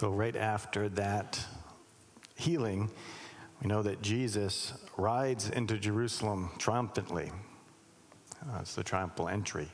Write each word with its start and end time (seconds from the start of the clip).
So, 0.00 0.08
right 0.08 0.34
after 0.34 0.88
that 0.88 1.44
healing, 2.34 2.90
we 3.60 3.68
know 3.68 3.82
that 3.82 4.00
Jesus 4.00 4.72
rides 4.96 5.50
into 5.50 5.76
Jerusalem 5.76 6.52
triumphantly. 6.56 7.30
Uh, 8.42 8.60
it's 8.62 8.74
the 8.74 8.82
triumphal 8.82 9.28
entry. 9.28 9.68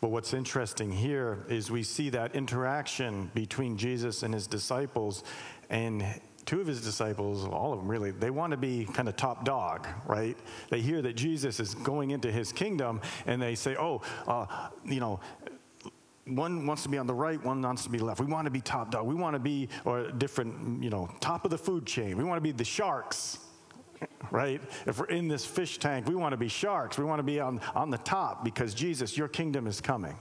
But 0.00 0.08
what's 0.08 0.34
interesting 0.34 0.90
here 0.90 1.44
is 1.48 1.70
we 1.70 1.84
see 1.84 2.10
that 2.10 2.34
interaction 2.34 3.30
between 3.32 3.76
Jesus 3.76 4.24
and 4.24 4.34
his 4.34 4.48
disciples, 4.48 5.22
and 5.70 6.04
two 6.44 6.60
of 6.60 6.66
his 6.66 6.80
disciples, 6.80 7.44
all 7.44 7.72
of 7.72 7.78
them 7.78 7.88
really, 7.88 8.10
they 8.10 8.30
want 8.30 8.50
to 8.50 8.56
be 8.56 8.86
kind 8.86 9.08
of 9.08 9.16
top 9.16 9.44
dog, 9.44 9.86
right? 10.06 10.36
They 10.68 10.80
hear 10.80 11.00
that 11.02 11.14
Jesus 11.14 11.60
is 11.60 11.76
going 11.76 12.10
into 12.10 12.32
his 12.32 12.50
kingdom, 12.50 13.00
and 13.24 13.40
they 13.40 13.54
say, 13.54 13.76
oh, 13.76 14.02
uh, 14.26 14.46
you 14.84 14.98
know, 14.98 15.20
one 16.26 16.66
wants 16.66 16.82
to 16.82 16.88
be 16.88 16.98
on 16.98 17.06
the 17.06 17.14
right, 17.14 17.42
one 17.44 17.62
wants 17.62 17.84
to 17.84 17.90
be 17.90 17.98
left. 17.98 18.20
We 18.20 18.26
want 18.26 18.46
to 18.46 18.50
be 18.50 18.60
top 18.60 18.90
dog. 18.90 19.06
We 19.06 19.14
want 19.14 19.34
to 19.34 19.38
be, 19.38 19.68
or 19.84 20.10
different, 20.10 20.82
you 20.82 20.90
know, 20.90 21.08
top 21.20 21.44
of 21.44 21.50
the 21.50 21.58
food 21.58 21.86
chain. 21.86 22.16
We 22.16 22.24
want 22.24 22.36
to 22.36 22.42
be 22.42 22.52
the 22.52 22.64
sharks, 22.64 23.38
right? 24.30 24.60
If 24.86 24.98
we're 24.98 25.06
in 25.06 25.28
this 25.28 25.46
fish 25.46 25.78
tank, 25.78 26.08
we 26.08 26.16
want 26.16 26.32
to 26.32 26.36
be 26.36 26.48
sharks. 26.48 26.98
We 26.98 27.04
want 27.04 27.20
to 27.20 27.24
be 27.24 27.38
on, 27.40 27.60
on 27.74 27.90
the 27.90 27.98
top 27.98 28.44
because 28.44 28.74
Jesus, 28.74 29.16
your 29.16 29.28
kingdom 29.28 29.66
is 29.66 29.80
coming. 29.80 30.16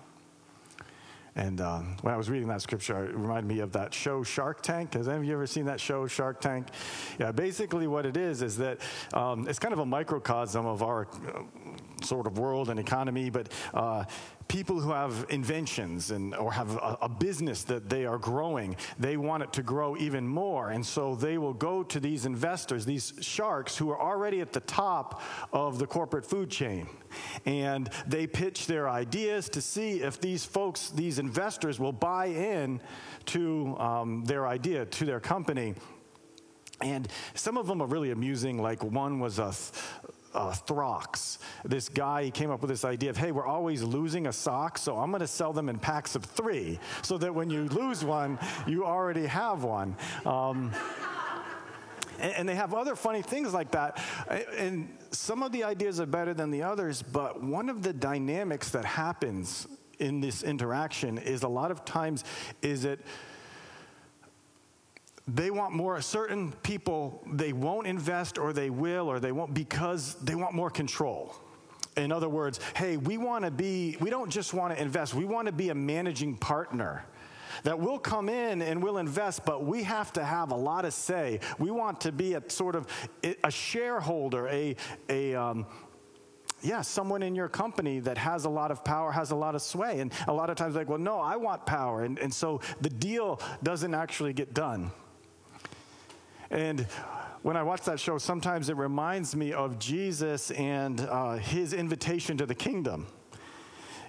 And 1.37 1.59
um, 1.59 1.97
when 2.01 2.13
I 2.13 2.17
was 2.17 2.29
reading 2.29 2.47
that 2.47 2.61
scripture, 2.61 3.05
it 3.05 3.13
reminded 3.13 3.45
me 3.45 3.59
of 3.59 3.73
that 3.73 3.93
show 3.93 4.23
Shark 4.23 4.61
Tank. 4.61 4.93
Has 4.93 5.09
any 5.09 5.17
of 5.17 5.25
you 5.25 5.33
ever 5.33 5.45
seen 5.45 5.65
that 5.65 5.81
show 5.81 6.07
Shark 6.07 6.39
Tank? 6.39 6.67
Yeah, 7.19 7.33
basically 7.33 7.87
what 7.87 8.05
it 8.05 8.15
is 8.15 8.41
is 8.41 8.55
that 8.57 8.79
um, 9.13 9.45
it's 9.45 9.59
kind 9.59 9.73
of 9.73 9.79
a 9.79 9.85
microcosm 9.85 10.65
of 10.65 10.81
our 10.81 11.07
uh, 11.27 11.41
sort 12.03 12.27
of 12.27 12.37
world 12.37 12.69
and 12.69 12.79
economy, 12.79 13.29
but 13.29 13.51
uh, 13.73 14.05
people 14.47 14.79
who 14.79 14.91
have 14.91 15.25
inventions 15.29 16.11
and 16.11 16.35
or 16.35 16.51
have 16.51 16.75
a, 16.75 16.97
a, 17.01 17.09
business 17.09 17.63
that 17.63 17.89
they 17.89 18.05
are 18.05 18.17
growing 18.17 18.75
they 18.99 19.17
want 19.17 19.41
it 19.41 19.51
to 19.51 19.63
grow 19.63 19.97
even 19.97 20.27
more 20.27 20.69
and 20.69 20.85
so 20.85 21.15
they 21.15 21.37
will 21.37 21.53
go 21.53 21.81
to 21.81 21.99
these 21.99 22.25
investors 22.25 22.85
these 22.85 23.13
sharks 23.21 23.75
who 23.75 23.89
are 23.89 23.99
already 23.99 24.41
at 24.41 24.53
the 24.53 24.59
top 24.61 25.21
of 25.51 25.79
the 25.79 25.87
corporate 25.87 26.25
food 26.25 26.49
chain 26.49 26.87
and 27.45 27.89
they 28.05 28.27
pitch 28.27 28.67
their 28.67 28.87
ideas 28.89 29.49
to 29.49 29.61
see 29.61 30.01
if 30.01 30.21
these 30.21 30.45
folks 30.45 30.89
these 30.89 31.17
investors 31.17 31.79
will 31.79 31.93
buy 31.93 32.27
in 32.27 32.79
to 33.25 33.75
um, 33.79 34.23
their 34.25 34.47
idea 34.47 34.85
to 34.85 35.05
their 35.05 35.19
company 35.19 35.73
and 36.81 37.07
some 37.35 37.57
of 37.57 37.67
them 37.67 37.81
are 37.81 37.87
really 37.87 38.11
amusing. 38.11 38.61
Like 38.61 38.83
one 38.83 39.19
was 39.19 39.39
a, 39.39 39.53
uh, 40.35 40.51
Throx. 40.51 41.39
This 41.63 41.89
guy 41.89 42.25
he 42.25 42.31
came 42.31 42.51
up 42.51 42.61
with 42.61 42.69
this 42.69 42.85
idea 42.85 43.09
of, 43.09 43.17
hey, 43.17 43.31
we're 43.31 43.47
always 43.47 43.81
losing 43.81 44.27
a 44.27 44.33
sock, 44.33 44.77
so 44.77 44.97
I'm 44.97 45.09
going 45.09 45.21
to 45.21 45.27
sell 45.27 45.53
them 45.53 45.69
in 45.69 45.79
packs 45.79 46.15
of 46.15 46.25
three, 46.25 46.79
so 47.01 47.17
that 47.17 47.33
when 47.33 47.49
you 47.49 47.63
lose 47.63 48.03
one, 48.03 48.37
you 48.67 48.85
already 48.85 49.25
have 49.25 49.63
one. 49.63 49.95
Um, 50.25 50.71
and, 52.19 52.33
and, 52.33 52.49
they 52.49 52.55
have 52.55 52.73
other 52.73 52.95
funny 52.95 53.21
things 53.21 53.53
like 53.53 53.71
that. 53.71 54.01
And 54.57 54.89
some 55.11 55.43
of 55.43 55.51
the 55.51 55.63
ideas 55.63 55.99
are 55.99 56.05
better 56.05 56.33
than 56.33 56.51
the 56.51 56.63
others, 56.63 57.01
but 57.01 57.41
one 57.41 57.69
of 57.69 57.81
the 57.81 57.93
dynamics 57.93 58.69
that 58.69 58.85
happens 58.85 59.67
in 59.99 60.21
this 60.21 60.43
interaction 60.43 61.17
is 61.17 61.43
a 61.43 61.47
lot 61.47 61.71
of 61.71 61.85
times 61.85 62.23
is 62.61 62.85
it 62.85 62.99
they 65.27 65.49
want 65.49 65.73
more 65.73 65.99
certain 66.01 66.51
people 66.63 67.23
they 67.33 67.51
won't 67.51 67.87
invest 67.87 68.37
or 68.37 68.53
they 68.53 68.69
will 68.69 69.09
or 69.09 69.19
they 69.19 69.31
won't 69.31 69.53
because 69.53 70.15
they 70.15 70.35
want 70.35 70.53
more 70.53 70.69
control 70.69 71.35
in 71.97 72.11
other 72.11 72.29
words 72.29 72.59
hey 72.75 72.97
we 72.97 73.17
want 73.17 73.43
to 73.43 73.51
be 73.51 73.97
we 73.99 74.09
don't 74.09 74.29
just 74.29 74.53
want 74.53 74.75
to 74.75 74.81
invest 74.81 75.13
we 75.13 75.25
want 75.25 75.47
to 75.47 75.51
be 75.51 75.69
a 75.69 75.75
managing 75.75 76.35
partner 76.35 77.05
that 77.63 77.79
we'll 77.79 77.99
come 77.99 78.29
in 78.29 78.61
and 78.61 78.81
we'll 78.83 78.97
invest, 78.97 79.45
but 79.45 79.65
we 79.65 79.83
have 79.83 80.11
to 80.13 80.23
have 80.23 80.51
a 80.51 80.55
lot 80.55 80.85
of 80.85 80.93
say. 80.93 81.39
We 81.57 81.71
want 81.71 82.01
to 82.01 82.11
be 82.11 82.33
a 82.33 82.43
sort 82.49 82.75
of 82.75 82.85
a 83.43 83.49
shareholder, 83.49 84.47
a, 84.49 84.75
a 85.09 85.35
um, 85.35 85.65
yeah, 86.61 86.81
someone 86.81 87.21
in 87.21 87.35
your 87.35 87.47
company 87.47 87.99
that 87.99 88.17
has 88.17 88.45
a 88.45 88.49
lot 88.49 88.71
of 88.71 88.83
power, 88.83 89.11
has 89.11 89.31
a 89.31 89.35
lot 89.35 89.55
of 89.55 89.61
sway. 89.61 89.99
And 89.99 90.11
a 90.27 90.33
lot 90.33 90.49
of 90.49 90.57
times, 90.57 90.75
like, 90.75 90.89
well, 90.89 90.99
no, 90.99 91.19
I 91.19 91.35
want 91.35 91.65
power. 91.65 92.03
And, 92.03 92.19
and 92.19 92.33
so 92.33 92.61
the 92.81 92.89
deal 92.89 93.39
doesn't 93.63 93.93
actually 93.93 94.33
get 94.33 94.53
done. 94.53 94.91
And 96.55 96.87
when 97.41 97.57
I 97.57 97.63
watch 97.63 97.81
that 97.81 97.99
show, 97.99 98.17
sometimes 98.17 98.69
it 98.69 98.77
reminds 98.77 99.35
me 99.35 99.51
of 99.51 99.77
Jesus 99.77 100.51
and 100.51 101.01
uh, 101.01 101.33
his 101.33 101.73
invitation 101.73 102.37
to 102.37 102.45
the 102.45 102.55
kingdom. 102.55 103.07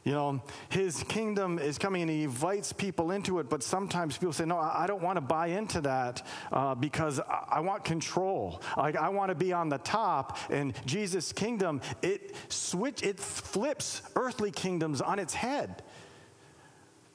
You 0.04 0.12
know, 0.12 0.42
his 0.68 1.02
kingdom 1.02 1.58
is 1.58 1.76
coming 1.76 2.02
and 2.02 2.10
he 2.10 2.22
invites 2.22 2.72
people 2.72 3.10
into 3.10 3.40
it, 3.40 3.50
but 3.50 3.64
sometimes 3.64 4.16
people 4.16 4.32
say, 4.32 4.44
No, 4.44 4.58
I 4.58 4.86
don't 4.86 5.02
want 5.02 5.16
to 5.16 5.20
buy 5.20 5.48
into 5.48 5.80
that 5.80 6.24
uh, 6.52 6.76
because 6.76 7.20
I 7.48 7.58
want 7.58 7.82
control. 7.82 8.62
Like, 8.76 8.94
I 8.94 9.08
want 9.08 9.30
to 9.30 9.34
be 9.34 9.52
on 9.52 9.68
the 9.68 9.78
top. 9.78 10.38
And 10.48 10.72
Jesus' 10.86 11.32
kingdom, 11.32 11.80
it 12.02 12.36
switch, 12.48 13.02
it 13.02 13.18
flips 13.18 14.02
earthly 14.14 14.52
kingdoms 14.52 15.00
on 15.00 15.18
its 15.18 15.34
head. 15.34 15.82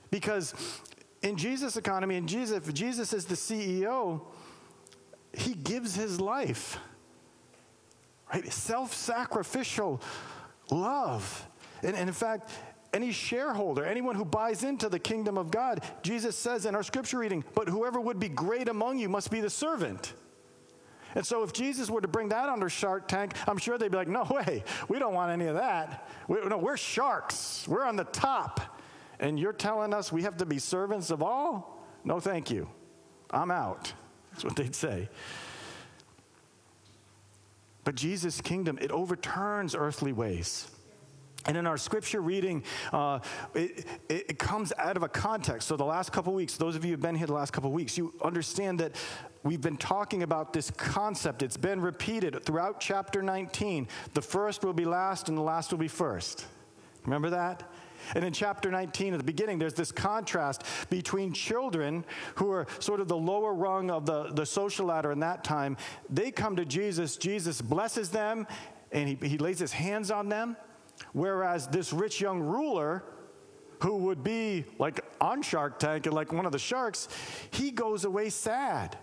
Because 0.09 0.53
in 1.22 1.38
Jesus' 1.38 1.78
economy, 1.78 2.18
in 2.18 2.28
Jesus, 2.28 2.68
if 2.68 2.74
Jesus 2.74 3.14
is 3.14 3.24
the 3.24 3.36
CEO, 3.36 4.24
he 5.34 5.53
gives 5.53 5.96
his 5.96 6.19
life. 6.19 6.78
Right? 8.34 8.52
Self 8.52 8.94
sacrificial 8.94 10.02
love. 10.69 11.47
And, 11.84 11.96
and 11.96 12.08
in 12.09 12.14
fact, 12.14 12.50
any 12.94 13.12
shareholder, 13.12 13.86
anyone 13.86 14.16
who 14.16 14.25
buys 14.25 14.64
into 14.64 14.90
the 14.90 15.00
kingdom 15.00 15.38
of 15.38 15.50
God, 15.50 15.84
Jesus 16.02 16.36
says 16.36 16.66
in 16.66 16.75
our 16.75 16.84
scripture 16.84 17.20
reading, 17.20 17.44
but 17.56 17.70
whoever 17.70 18.00
would 18.00 18.20
be 18.20 18.30
great 18.30 18.68
among 18.68 19.00
you 19.00 19.09
must 19.09 19.31
be 19.31 19.40
the 19.40 19.50
servant. 19.50 20.14
And 21.16 21.25
so, 21.25 21.44
if 21.44 21.52
Jesus 21.52 21.90
were 21.90 22.00
to 22.00 22.08
bring 22.08 22.30
that 22.30 22.47
under 22.47 22.70
Shark 22.70 23.08
Tank, 23.08 23.34
I'm 23.46 23.58
sure 23.58 23.78
they'd 23.78 23.91
be 23.91 23.97
like, 23.97 24.08
no 24.08 24.24
way, 24.30 24.64
we 24.88 24.97
don't 24.97 25.14
want 25.14 25.31
any 25.31 25.47
of 25.47 25.56
that. 25.56 26.08
We, 26.28 26.38
no, 26.46 26.58
we're 26.58 26.78
sharks, 26.78 27.68
we're 27.68 27.84
on 27.84 27.97
the 27.97 28.06
top. 28.06 28.78
And 29.20 29.40
you're 29.40 29.53
telling 29.53 29.94
us 29.94 30.12
we 30.12 30.24
have 30.24 30.38
to 30.38 30.46
be 30.46 30.58
servants 30.58 31.12
of 31.12 31.22
all? 31.22 31.86
No, 32.03 32.20
thank 32.20 32.50
you. 32.50 32.68
I'm 33.30 33.52
out. 33.52 33.94
That's 34.31 34.44
what 34.44 34.56
they'd 34.56 34.75
say. 34.75 35.09
But 37.84 37.96
Jesus' 37.96 38.42
kingdom, 38.42 38.78
it 38.81 38.92
overturns 38.92 39.75
earthly 39.75 40.14
ways. 40.14 40.69
And 41.46 41.58
in 41.58 41.66
our 41.66 41.78
scripture 41.78 42.22
reading, 42.22 42.64
uh, 42.94 43.20
it, 43.56 43.88
it, 44.08 44.38
comes 44.38 44.72
out 44.78 44.96
of 44.96 45.02
a 45.02 45.09
context. 45.09 45.68
So, 45.68 45.75
the 45.75 45.84
last 45.84 46.12
couple 46.12 46.34
weeks, 46.34 46.56
those 46.56 46.75
of 46.75 46.86
you 46.86 46.91
who've 46.91 47.02
been 47.02 47.16
here 47.16 47.25
the 47.25 47.34
last 47.34 47.52
couple 47.52 47.72
weeks, 47.72 47.97
you 47.97 48.14
understand 48.24 48.80
that 48.80 48.96
we've 49.41 49.62
been 49.62 49.78
talking 49.78 50.22
about 50.22 50.53
this 50.53 50.70
concept. 50.70 51.41
It's 51.41 51.58
been 51.58 51.81
repeated 51.81 52.44
throughout 52.46 52.80
chapter 52.80 53.24
19. 53.24 53.88
The 54.14 54.22
first 54.22 54.64
will 54.64 54.74
be 54.74 54.86
last, 54.86 55.30
and 55.30 55.38
the 55.38 55.41
last 55.41 55.72
will 55.72 55.80
be 55.80 55.88
first. 55.88 56.46
Remember 57.06 57.31
that? 57.31 57.64
And 58.16 58.23
in 58.23 58.34
chapter 58.34 58.72
19, 58.72 59.13
at 59.13 59.19
the 59.19 59.23
beginning, 59.23 59.59
there's 59.59 59.73
this 59.73 59.91
contrast 59.91 60.63
between 60.89 61.34
children 61.34 62.06
who 62.35 62.51
are 62.51 62.67
sort 62.79 63.00
of 63.00 63.07
the 63.07 63.17
lower 63.17 63.53
rung 63.53 63.89
of 63.91 64.06
the, 64.06 64.31
the 64.34 64.45
social 64.45 64.88
ladder 64.88 65.12
in 65.12 65.19
that 65.19 65.44
time. 65.44 65.78
They 66.09 66.31
come 66.31 66.56
to 66.56 66.66
Jesus, 66.66 67.17
Jesus 67.17 67.61
blesses 67.61 68.09
them, 68.09 68.47
and 68.91 69.09
he, 69.09 69.28
he 69.28 69.38
lays 69.38 69.59
his 69.59 69.72
hands 69.72 70.11
on 70.11 70.29
them. 70.29 70.57
Whereas 71.13 71.67
this 71.67 71.94
rich 71.94 72.22
young 72.22 72.41
ruler, 72.41 73.03
who 73.81 73.97
would 73.97 74.23
be 74.23 74.66
like 74.78 75.03
on 75.19 75.41
Shark 75.41 75.79
Tank 75.79 76.06
and 76.06 76.13
like 76.13 76.31
one 76.31 76.45
of 76.45 76.51
the 76.51 76.59
sharks, 76.59 77.07
he 77.51 77.72
goes 77.72 78.06
away 78.06 78.29
sad. 78.29 78.97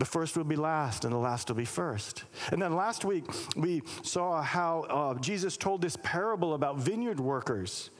The 0.00 0.06
first 0.06 0.34
will 0.34 0.44
be 0.44 0.56
last, 0.56 1.04
and 1.04 1.12
the 1.12 1.18
last 1.18 1.48
will 1.48 1.56
be 1.56 1.66
first. 1.66 2.24
And 2.52 2.62
then 2.62 2.74
last 2.74 3.04
week, 3.04 3.26
we 3.54 3.82
saw 4.02 4.40
how 4.40 4.86
uh, 4.88 5.18
Jesus 5.20 5.58
told 5.58 5.82
this 5.82 5.98
parable 6.02 6.54
about 6.54 6.78
vineyard 6.78 7.20
workers. 7.20 7.90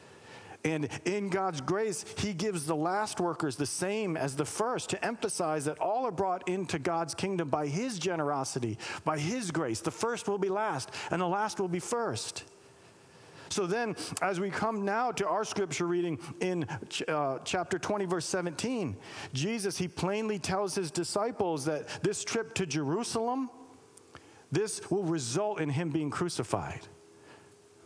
And 0.64 0.88
in 1.04 1.28
God's 1.28 1.60
grace, 1.60 2.06
He 2.16 2.32
gives 2.32 2.64
the 2.64 2.74
last 2.74 3.20
workers 3.20 3.56
the 3.56 3.66
same 3.66 4.16
as 4.16 4.34
the 4.34 4.47
first 4.47 4.88
to 4.91 5.04
emphasize 5.04 5.66
that 5.66 5.78
all 5.78 6.06
are 6.06 6.10
brought 6.10 6.48
into 6.48 6.78
God's 6.78 7.14
kingdom 7.14 7.50
by 7.50 7.66
His 7.66 7.98
generosity, 7.98 8.78
by 9.04 9.18
His 9.18 9.50
grace. 9.50 9.80
The 9.80 9.91
first 9.91 10.26
will 10.26 10.38
be 10.38 10.48
last, 10.48 10.91
and 11.10 11.20
the 11.20 11.28
last 11.28 11.60
will 11.60 11.68
be 11.68 11.80
first. 11.80 12.44
So 13.50 13.66
then, 13.66 13.97
as 14.22 14.38
we 14.38 14.48
come 14.48 14.84
now 14.84 15.10
to 15.10 15.26
our 15.26 15.44
scripture 15.44 15.86
reading 15.86 16.20
in 16.41 16.66
uh, 17.08 17.41
chapter 17.44 17.80
20, 17.80 18.04
verse 18.04 18.26
17, 18.26 18.97
Jesus, 19.32 19.76
he 19.76 19.88
plainly 19.88 20.38
tells 20.38 20.76
his 20.76 20.92
disciples 20.92 21.64
that 21.64 21.88
this 22.02 22.22
trip 22.22 22.54
to 22.54 22.66
Jerusalem, 22.66 23.50
this 24.52 24.88
will 24.88 25.02
result 25.02 25.60
in 25.60 25.68
him 25.68 25.91
being 25.91 26.10
crucified. 26.10 26.80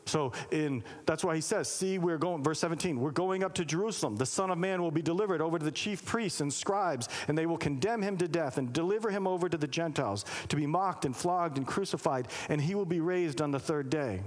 So 0.06 0.32
in 0.50 0.84
that's 1.06 1.24
why 1.24 1.34
he 1.34 1.40
says, 1.40 1.66
see, 1.66 1.98
we're 1.98 2.18
going, 2.18 2.44
verse 2.44 2.60
17, 2.60 3.00
we're 3.00 3.10
going 3.10 3.42
up 3.42 3.54
to 3.54 3.64
Jerusalem. 3.64 4.16
The 4.16 4.26
Son 4.26 4.50
of 4.50 4.58
Man 4.58 4.82
will 4.82 4.90
be 4.90 5.00
delivered 5.00 5.40
over 5.40 5.58
to 5.58 5.64
the 5.64 5.72
chief 5.72 6.04
priests 6.04 6.42
and 6.42 6.52
scribes, 6.52 7.08
and 7.26 7.38
they 7.38 7.46
will 7.46 7.56
condemn 7.56 8.02
him 8.02 8.18
to 8.18 8.28
death 8.28 8.58
and 8.58 8.70
deliver 8.70 9.10
him 9.10 9.26
over 9.26 9.48
to 9.48 9.56
the 9.56 9.66
Gentiles 9.66 10.26
to 10.48 10.56
be 10.56 10.66
mocked 10.66 11.06
and 11.06 11.16
flogged 11.16 11.56
and 11.56 11.66
crucified, 11.66 12.28
and 12.50 12.60
he 12.60 12.74
will 12.74 12.84
be 12.84 13.00
raised 13.00 13.40
on 13.40 13.50
the 13.50 13.58
third 13.58 13.88
day. 13.88 14.20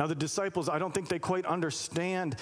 Now, 0.00 0.06
the 0.06 0.14
disciples, 0.14 0.70
I 0.70 0.78
don't 0.78 0.94
think 0.94 1.08
they 1.08 1.18
quite 1.18 1.44
understand 1.44 2.36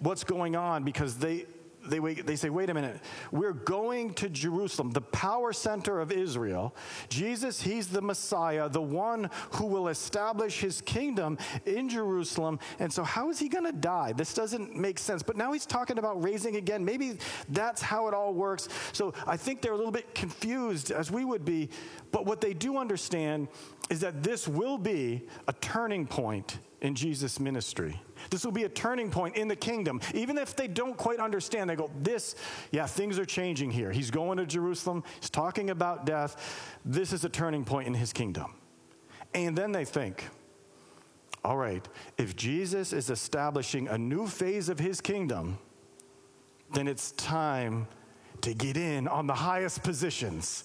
what's 0.00 0.24
going 0.24 0.56
on 0.56 0.82
because 0.82 1.16
they 1.16 1.46
they, 1.88 1.98
they 1.98 2.36
say, 2.36 2.50
wait 2.50 2.70
a 2.70 2.74
minute, 2.74 3.00
we're 3.30 3.52
going 3.52 4.14
to 4.14 4.28
Jerusalem, 4.28 4.90
the 4.90 5.00
power 5.00 5.52
center 5.52 6.00
of 6.00 6.12
Israel. 6.12 6.74
Jesus, 7.08 7.62
he's 7.62 7.88
the 7.88 8.02
Messiah, 8.02 8.68
the 8.68 8.82
one 8.82 9.30
who 9.52 9.66
will 9.66 9.88
establish 9.88 10.60
his 10.60 10.80
kingdom 10.80 11.38
in 11.64 11.88
Jerusalem. 11.88 12.58
And 12.78 12.92
so, 12.92 13.04
how 13.04 13.30
is 13.30 13.38
he 13.38 13.48
going 13.48 13.64
to 13.64 13.72
die? 13.72 14.12
This 14.12 14.34
doesn't 14.34 14.76
make 14.76 14.98
sense. 14.98 15.22
But 15.22 15.36
now 15.36 15.52
he's 15.52 15.66
talking 15.66 15.98
about 15.98 16.22
raising 16.22 16.56
again. 16.56 16.84
Maybe 16.84 17.18
that's 17.48 17.82
how 17.82 18.08
it 18.08 18.14
all 18.14 18.34
works. 18.34 18.68
So, 18.92 19.14
I 19.26 19.36
think 19.36 19.62
they're 19.62 19.72
a 19.72 19.76
little 19.76 19.92
bit 19.92 20.14
confused, 20.14 20.90
as 20.90 21.10
we 21.10 21.24
would 21.24 21.44
be. 21.44 21.70
But 22.12 22.26
what 22.26 22.40
they 22.40 22.54
do 22.54 22.78
understand 22.78 23.48
is 23.90 24.00
that 24.00 24.22
this 24.22 24.48
will 24.48 24.78
be 24.78 25.22
a 25.48 25.52
turning 25.54 26.06
point 26.06 26.58
in 26.80 26.94
Jesus' 26.94 27.40
ministry. 27.40 28.00
This 28.30 28.44
will 28.44 28.52
be 28.52 28.64
a 28.64 28.68
turning 28.68 29.10
point 29.10 29.36
in 29.36 29.48
the 29.48 29.56
kingdom. 29.56 30.00
Even 30.14 30.38
if 30.38 30.54
they 30.56 30.68
don't 30.68 30.96
quite 30.96 31.20
understand, 31.20 31.70
they 31.70 31.76
go, 31.76 31.90
This, 32.00 32.34
yeah, 32.70 32.86
things 32.86 33.18
are 33.18 33.24
changing 33.24 33.70
here. 33.70 33.90
He's 33.90 34.10
going 34.10 34.38
to 34.38 34.46
Jerusalem, 34.46 35.04
he's 35.20 35.30
talking 35.30 35.70
about 35.70 36.06
death. 36.06 36.78
This 36.84 37.12
is 37.12 37.24
a 37.24 37.28
turning 37.28 37.64
point 37.64 37.86
in 37.86 37.94
his 37.94 38.12
kingdom. 38.12 38.54
And 39.34 39.56
then 39.56 39.72
they 39.72 39.84
think, 39.84 40.24
all 41.44 41.56
right, 41.56 41.86
if 42.16 42.34
Jesus 42.34 42.92
is 42.92 43.10
establishing 43.10 43.86
a 43.88 43.98
new 43.98 44.26
phase 44.26 44.68
of 44.68 44.78
his 44.78 45.00
kingdom, 45.00 45.58
then 46.72 46.88
it's 46.88 47.12
time 47.12 47.86
to 48.40 48.54
get 48.54 48.76
in 48.76 49.06
on 49.06 49.26
the 49.26 49.34
highest 49.34 49.82
positions 49.82 50.64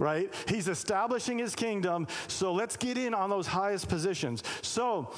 right? 0.00 0.32
He's 0.48 0.66
establishing 0.66 1.38
his 1.38 1.54
kingdom, 1.54 2.08
so 2.26 2.54
let's 2.54 2.76
get 2.76 2.96
in 2.96 3.14
on 3.14 3.30
those 3.30 3.46
highest 3.46 3.88
positions. 3.88 4.42
So, 4.62 5.12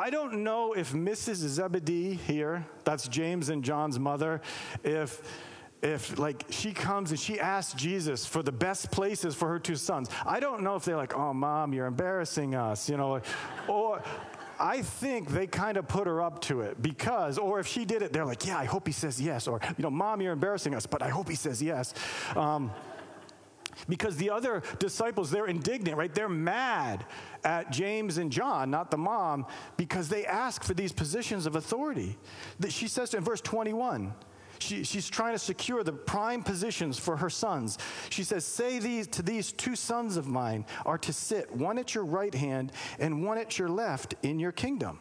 I 0.00 0.08
don't 0.08 0.44
know 0.44 0.72
if 0.72 0.92
Mrs. 0.92 1.46
Zebedee 1.46 2.14
here, 2.14 2.64
that's 2.84 3.06
James 3.06 3.50
and 3.50 3.62
John's 3.62 3.98
mother, 3.98 4.40
if 4.82 5.20
if 5.82 6.18
like 6.18 6.46
she 6.48 6.72
comes 6.72 7.10
and 7.10 7.20
she 7.20 7.38
asks 7.38 7.74
Jesus 7.74 8.24
for 8.24 8.42
the 8.42 8.52
best 8.52 8.90
places 8.90 9.34
for 9.34 9.46
her 9.48 9.58
two 9.58 9.76
sons. 9.76 10.08
I 10.24 10.40
don't 10.40 10.62
know 10.62 10.74
if 10.74 10.86
they're 10.86 10.96
like, 10.96 11.14
"Oh, 11.14 11.34
mom, 11.34 11.74
you're 11.74 11.84
embarrassing 11.84 12.54
us," 12.54 12.88
you 12.88 12.96
know, 12.96 13.20
or 13.68 14.02
I 14.58 14.80
think 14.80 15.28
they 15.28 15.46
kind 15.46 15.76
of 15.76 15.86
put 15.86 16.06
her 16.06 16.22
up 16.22 16.40
to 16.42 16.62
it 16.62 16.80
because, 16.80 17.36
or 17.36 17.60
if 17.60 17.66
she 17.66 17.84
did 17.84 18.00
it, 18.00 18.10
they're 18.10 18.24
like, 18.24 18.46
"Yeah, 18.46 18.58
I 18.58 18.64
hope 18.64 18.86
he 18.86 18.94
says 18.94 19.20
yes," 19.20 19.46
or 19.46 19.60
you 19.76 19.82
know, 19.82 19.90
"Mom, 19.90 20.22
you're 20.22 20.32
embarrassing 20.32 20.74
us, 20.74 20.86
but 20.86 21.02
I 21.02 21.10
hope 21.10 21.28
he 21.28 21.34
says 21.34 21.62
yes." 21.62 21.92
Um, 22.36 22.70
because 23.88 24.16
the 24.16 24.30
other 24.30 24.62
disciples, 24.78 25.30
they're 25.30 25.46
indignant, 25.46 25.96
right? 25.96 26.14
They're 26.14 26.28
mad 26.28 27.04
at 27.44 27.70
James 27.70 28.18
and 28.18 28.30
John, 28.30 28.70
not 28.70 28.90
the 28.90 28.98
mom, 28.98 29.46
because 29.76 30.08
they 30.08 30.26
ask 30.26 30.62
for 30.62 30.74
these 30.74 30.92
positions 30.92 31.46
of 31.46 31.56
authority. 31.56 32.16
That 32.60 32.72
She 32.72 32.88
says 32.88 33.14
in 33.14 33.24
verse 33.24 33.40
21, 33.40 34.12
she, 34.60 34.84
she's 34.84 35.08
trying 35.08 35.34
to 35.34 35.38
secure 35.38 35.82
the 35.82 35.92
prime 35.92 36.42
positions 36.42 36.98
for 36.98 37.16
her 37.16 37.30
sons. 37.30 37.78
She 38.10 38.22
says, 38.22 38.44
Say 38.44 38.78
these 38.78 39.06
to 39.08 39.22
these 39.22 39.52
two 39.52 39.74
sons 39.74 40.16
of 40.16 40.26
mine 40.26 40.66
are 40.84 40.98
to 40.98 41.12
sit, 41.12 41.50
one 41.50 41.78
at 41.78 41.94
your 41.94 42.04
right 42.04 42.34
hand 42.34 42.72
and 42.98 43.24
one 43.24 43.38
at 43.38 43.58
your 43.58 43.68
left 43.68 44.14
in 44.22 44.38
your 44.38 44.52
kingdom. 44.52 45.00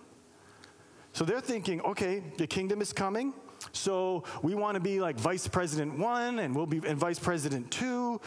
So 1.12 1.26
they're 1.26 1.42
thinking, 1.42 1.82
okay, 1.82 2.24
the 2.38 2.48
kingdom 2.48 2.82
is 2.82 2.94
coming. 2.94 3.34
So 3.74 4.24
we 4.42 4.56
want 4.56 4.76
to 4.76 4.80
be 4.80 5.02
like 5.02 5.18
vice 5.18 5.48
president 5.48 5.98
one, 5.98 6.40
and 6.40 6.56
we'll 6.56 6.66
be 6.66 6.82
and 6.88 6.98
vice 6.98 7.20
president 7.20 7.70
two. 7.72 8.22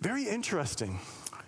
Very 0.00 0.24
interesting. 0.24 0.98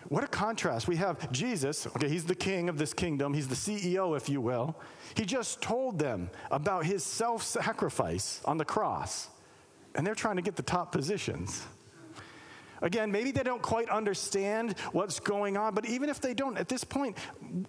What 0.08 0.24
a 0.24 0.26
contrast. 0.26 0.88
We 0.88 0.96
have 0.96 1.30
Jesus, 1.32 1.86
okay, 1.86 2.08
he's 2.08 2.24
the 2.24 2.34
king 2.34 2.70
of 2.70 2.78
this 2.78 2.94
kingdom, 2.94 3.34
he's 3.34 3.48
the 3.48 3.54
CEO, 3.54 4.16
if 4.16 4.28
you 4.28 4.40
will. 4.40 4.74
He 5.14 5.26
just 5.26 5.60
told 5.60 5.98
them 5.98 6.30
about 6.50 6.86
his 6.86 7.04
self 7.04 7.42
sacrifice 7.42 8.40
on 8.46 8.56
the 8.56 8.64
cross, 8.64 9.28
and 9.94 10.06
they're 10.06 10.14
trying 10.14 10.36
to 10.36 10.42
get 10.42 10.56
the 10.56 10.62
top 10.62 10.92
positions. 10.92 11.66
Again, 12.80 13.10
maybe 13.10 13.32
they 13.32 13.42
don't 13.42 13.60
quite 13.60 13.88
understand 13.90 14.78
what's 14.92 15.18
going 15.18 15.56
on, 15.56 15.74
but 15.74 15.84
even 15.86 16.08
if 16.08 16.20
they 16.20 16.32
don't, 16.32 16.56
at 16.56 16.68
this 16.68 16.84
point, 16.84 17.18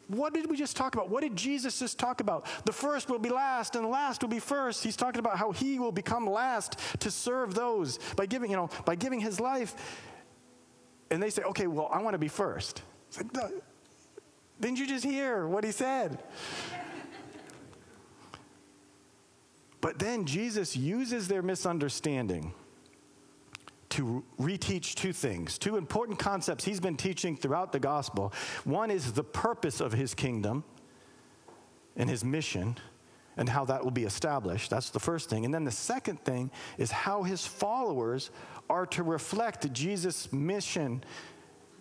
what 0.08 0.34
did 0.34 0.50
we 0.50 0.56
just 0.56 0.78
talk 0.78 0.94
about? 0.94 1.10
What 1.10 1.24
did 1.24 1.36
Jesus 1.36 1.80
just 1.80 1.98
talk 1.98 2.22
about? 2.22 2.46
The 2.66 2.72
first 2.72 3.10
will 3.10 3.20
be 3.20 3.30
last, 3.30 3.76
and 3.76 3.84
the 3.84 3.90
last 3.90 4.22
will 4.22 4.30
be 4.30 4.40
first. 4.40 4.84
He's 4.84 4.96
talking 4.96 5.20
about 5.20 5.38
how 5.38 5.52
he 5.52 5.80
will 5.80 5.92
become 5.92 6.30
last 6.30 6.78
to 7.00 7.10
serve 7.10 7.56
those 7.56 7.98
by 8.16 8.28
giving, 8.28 8.52
you 8.52 8.58
know, 8.58 8.70
by 8.86 8.96
giving 8.96 9.20
his 9.20 9.40
life 9.40 9.76
and 11.12 11.22
they 11.22 11.30
say, 11.30 11.44
okay, 11.44 11.68
well, 11.68 11.90
I 11.92 12.02
want 12.02 12.14
to 12.14 12.20
be 12.20 12.28
first. 12.28 12.84
Like, 13.18 13.52
didn't 14.60 14.78
you 14.78 14.88
just 14.88 15.04
hear 15.04 15.48
what 15.48 15.64
he 15.64 15.72
said? 15.72 16.20
but 19.82 20.00
then 20.00 20.26
Jesus 20.26 20.76
uses 20.76 21.28
their 21.28 21.42
misunderstanding 21.42 22.54
to 23.90 24.24
reteach 24.40 24.94
two 24.94 25.12
things, 25.12 25.58
two 25.58 25.76
important 25.76 26.20
concepts 26.20 26.64
he's 26.64 26.80
been 26.80 26.96
teaching 26.96 27.36
throughout 27.36 27.72
the 27.72 27.80
gospel. 27.80 28.32
One 28.64 28.92
is 28.92 29.14
the 29.14 29.24
purpose 29.24 29.82
of 29.82 29.94
his 29.94 30.14
kingdom 30.14 30.64
and 31.96 32.10
his 32.10 32.24
mission 32.24 32.78
and 33.40 33.48
how 33.48 33.64
that 33.66 33.84
will 33.84 33.90
be 33.90 34.04
established. 34.04 34.70
That's 34.70 34.90
the 34.90 35.00
first 35.00 35.30
thing. 35.30 35.46
And 35.46 35.54
then 35.54 35.64
the 35.64 35.72
second 35.72 36.20
thing 36.20 36.52
is 36.78 36.92
how 36.92 37.24
his 37.24 37.46
followers 37.46 38.32
are 38.70 38.86
to 38.88 39.02
reflect 39.02 39.72
Jesus' 39.72 40.32
mission 40.34 41.04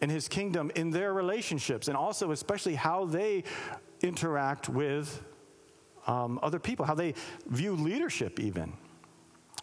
and 0.00 0.08
his 0.08 0.28
kingdom 0.28 0.70
in 0.76 0.90
their 0.90 1.12
relationships, 1.12 1.88
and 1.88 1.96
also, 1.96 2.31
especially, 2.31 2.76
how 2.76 3.05
they 3.05 3.43
interact 4.02 4.69
with 4.69 5.20
um, 6.06 6.38
other 6.40 6.60
people, 6.60 6.87
how 6.87 6.94
they 6.94 7.14
view 7.49 7.72
leadership, 7.72 8.38
even. 8.38 8.72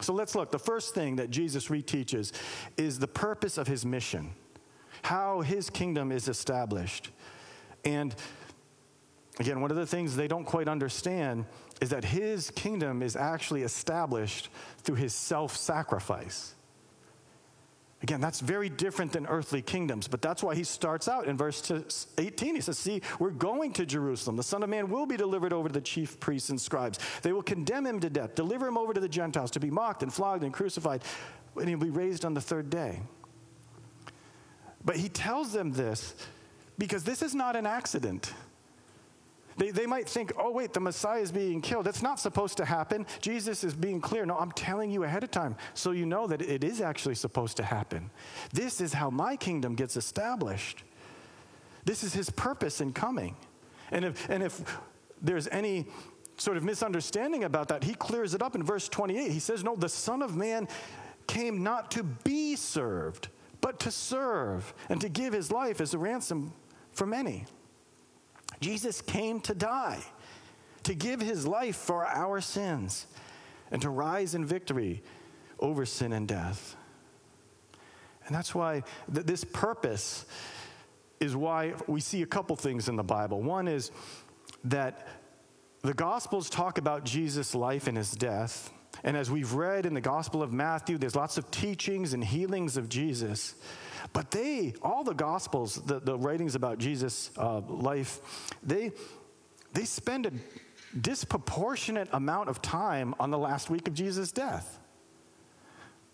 So 0.02 0.12
let's 0.12 0.34
look. 0.34 0.50
The 0.50 0.58
first 0.58 0.94
thing 0.94 1.16
that 1.16 1.30
Jesus 1.30 1.68
reteaches 1.68 2.32
is 2.76 2.98
the 2.98 3.08
purpose 3.08 3.56
of 3.56 3.66
his 3.66 3.86
mission, 3.86 4.34
how 5.00 5.40
his 5.40 5.70
kingdom 5.70 6.12
is 6.12 6.28
established. 6.28 7.10
And 7.86 8.14
again, 9.40 9.62
one 9.62 9.70
of 9.70 9.78
the 9.78 9.86
things 9.86 10.14
they 10.14 10.28
don't 10.28 10.44
quite 10.44 10.68
understand 10.68 11.46
is 11.80 11.90
that 11.90 12.04
his 12.04 12.50
kingdom 12.52 13.02
is 13.02 13.16
actually 13.16 13.62
established 13.62 14.48
through 14.78 14.96
his 14.96 15.14
self 15.14 15.56
sacrifice. 15.56 16.54
Again, 18.02 18.20
that's 18.20 18.40
very 18.40 18.68
different 18.68 19.12
than 19.12 19.26
earthly 19.26 19.62
kingdoms, 19.62 20.06
but 20.06 20.20
that's 20.20 20.42
why 20.42 20.54
he 20.54 20.64
starts 20.64 21.08
out 21.08 21.26
in 21.26 21.36
verse 21.36 22.06
18. 22.18 22.54
He 22.54 22.60
says, 22.60 22.78
See, 22.78 23.00
we're 23.18 23.30
going 23.30 23.72
to 23.72 23.86
Jerusalem. 23.86 24.36
The 24.36 24.42
Son 24.42 24.62
of 24.62 24.68
Man 24.68 24.90
will 24.90 25.06
be 25.06 25.16
delivered 25.16 25.52
over 25.52 25.68
to 25.68 25.72
the 25.72 25.80
chief 25.80 26.20
priests 26.20 26.50
and 26.50 26.60
scribes. 26.60 26.98
They 27.22 27.32
will 27.32 27.42
condemn 27.42 27.86
him 27.86 28.00
to 28.00 28.10
death, 28.10 28.34
deliver 28.34 28.68
him 28.68 28.76
over 28.76 28.92
to 28.92 29.00
the 29.00 29.08
Gentiles 29.08 29.50
to 29.52 29.60
be 29.60 29.70
mocked 29.70 30.02
and 30.02 30.12
flogged 30.12 30.44
and 30.44 30.52
crucified, 30.52 31.02
and 31.56 31.68
he'll 31.68 31.78
be 31.78 31.90
raised 31.90 32.24
on 32.24 32.34
the 32.34 32.40
third 32.40 32.68
day. 32.68 33.00
But 34.84 34.96
he 34.96 35.08
tells 35.08 35.52
them 35.52 35.72
this 35.72 36.14
because 36.78 37.02
this 37.02 37.22
is 37.22 37.34
not 37.34 37.56
an 37.56 37.66
accident. 37.66 38.32
They, 39.56 39.70
they 39.70 39.86
might 39.86 40.08
think, 40.08 40.32
oh, 40.38 40.50
wait, 40.50 40.72
the 40.72 40.80
Messiah 40.80 41.20
is 41.20 41.32
being 41.32 41.62
killed. 41.62 41.86
That's 41.86 42.02
not 42.02 42.20
supposed 42.20 42.58
to 42.58 42.64
happen. 42.64 43.06
Jesus 43.20 43.64
is 43.64 43.74
being 43.74 44.00
clear. 44.00 44.26
No, 44.26 44.36
I'm 44.36 44.52
telling 44.52 44.90
you 44.90 45.04
ahead 45.04 45.24
of 45.24 45.30
time 45.30 45.56
so 45.74 45.92
you 45.92 46.04
know 46.04 46.26
that 46.26 46.42
it 46.42 46.62
is 46.62 46.80
actually 46.80 47.14
supposed 47.14 47.56
to 47.56 47.62
happen. 47.62 48.10
This 48.52 48.80
is 48.80 48.92
how 48.92 49.08
my 49.08 49.36
kingdom 49.36 49.74
gets 49.74 49.96
established. 49.96 50.84
This 51.84 52.04
is 52.04 52.12
his 52.12 52.28
purpose 52.30 52.80
in 52.80 52.92
coming. 52.92 53.36
And 53.90 54.04
if, 54.04 54.28
and 54.28 54.42
if 54.42 54.62
there's 55.22 55.48
any 55.48 55.86
sort 56.36 56.56
of 56.56 56.64
misunderstanding 56.64 57.44
about 57.44 57.68
that, 57.68 57.84
he 57.84 57.94
clears 57.94 58.34
it 58.34 58.42
up 58.42 58.54
in 58.54 58.62
verse 58.62 58.88
28. 58.88 59.30
He 59.30 59.38
says, 59.38 59.64
No, 59.64 59.76
the 59.76 59.88
Son 59.88 60.22
of 60.22 60.36
Man 60.36 60.68
came 61.26 61.62
not 61.62 61.90
to 61.92 62.02
be 62.02 62.56
served, 62.56 63.28
but 63.60 63.80
to 63.80 63.90
serve 63.90 64.74
and 64.88 65.00
to 65.00 65.08
give 65.08 65.32
his 65.32 65.50
life 65.50 65.80
as 65.80 65.94
a 65.94 65.98
ransom 65.98 66.52
for 66.92 67.06
many. 67.06 67.46
Jesus 68.60 69.00
came 69.00 69.40
to 69.40 69.54
die, 69.54 70.02
to 70.84 70.94
give 70.94 71.20
his 71.20 71.46
life 71.46 71.76
for 71.76 72.06
our 72.06 72.40
sins, 72.40 73.06
and 73.70 73.82
to 73.82 73.90
rise 73.90 74.34
in 74.34 74.44
victory 74.44 75.02
over 75.58 75.84
sin 75.84 76.12
and 76.12 76.28
death. 76.28 76.76
And 78.26 78.34
that's 78.34 78.54
why 78.54 78.82
th- 79.12 79.26
this 79.26 79.44
purpose 79.44 80.26
is 81.20 81.34
why 81.34 81.74
we 81.86 82.00
see 82.00 82.22
a 82.22 82.26
couple 82.26 82.56
things 82.56 82.88
in 82.88 82.96
the 82.96 83.04
Bible. 83.04 83.40
One 83.40 83.68
is 83.68 83.90
that 84.64 85.06
the 85.82 85.94
Gospels 85.94 86.50
talk 86.50 86.78
about 86.78 87.04
Jesus' 87.04 87.54
life 87.54 87.86
and 87.86 87.96
his 87.96 88.10
death. 88.12 88.72
And 89.04 89.16
as 89.16 89.30
we've 89.30 89.52
read 89.52 89.86
in 89.86 89.94
the 89.94 90.00
Gospel 90.00 90.42
of 90.42 90.52
Matthew, 90.52 90.98
there's 90.98 91.14
lots 91.14 91.38
of 91.38 91.50
teachings 91.50 92.12
and 92.12 92.24
healings 92.24 92.76
of 92.76 92.88
Jesus. 92.88 93.54
But 94.12 94.30
they, 94.30 94.74
all 94.82 95.04
the 95.04 95.14
Gospels, 95.14 95.76
the, 95.86 96.00
the 96.00 96.16
writings 96.16 96.54
about 96.54 96.78
Jesus' 96.78 97.30
uh, 97.36 97.60
life, 97.60 98.20
they, 98.62 98.92
they 99.72 99.84
spend 99.84 100.26
a 100.26 100.32
disproportionate 101.00 102.08
amount 102.12 102.48
of 102.48 102.62
time 102.62 103.14
on 103.20 103.30
the 103.30 103.38
last 103.38 103.70
week 103.70 103.88
of 103.88 103.94
Jesus' 103.94 104.32
death. 104.32 104.78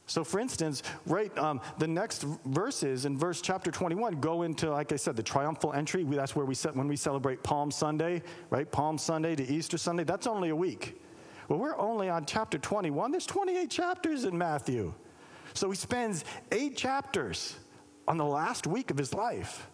So, 0.07 0.25
for 0.25 0.41
instance, 0.41 0.83
right, 1.07 1.37
um, 1.39 1.61
the 1.79 1.87
next 1.87 2.27
verses 2.45 3.05
in 3.05 3.17
verse 3.17 3.41
chapter 3.41 3.71
21 3.71 4.21
go 4.21 4.43
into, 4.43 4.71
like 4.71 4.93
I 4.93 4.97
said, 4.97 5.17
the 5.17 5.23
triumphal 5.23 5.73
entry. 5.73 6.05
We, 6.05 6.17
that's 6.17 6.35
where 6.35 6.45
we 6.45 6.55
set 6.55 6.75
when 6.75 6.89
we 6.89 6.97
celebrate 6.97 7.43
Palm 7.43 7.71
Sunday, 7.71 8.23
right? 8.51 8.71
Palm 8.71 8.99
Sunday 8.99 9.37
to 9.37 9.45
Easter 9.45 9.79
Sunday. 9.79 10.05
That's 10.05 10.27
only 10.27 10.51
a 10.51 10.57
week. 10.57 11.01
Well, 11.49 11.59
we're 11.59 11.79
only 11.79 12.09
on 12.09 12.27
chapter 12.27 12.59
21. 12.59 13.11
There's 13.11 13.27
28 13.27 13.71
chapters 13.71 14.25
in 14.25 14.37
Matthew. 14.37 14.93
So 15.55 15.71
he 15.71 15.77
spends 15.77 16.25
eight 16.51 16.77
chapters 16.77 17.57
on 18.07 18.17
the 18.17 18.25
last 18.25 18.67
week 18.67 18.91
of 18.91 18.99
his 18.99 19.15
life. 19.15 19.69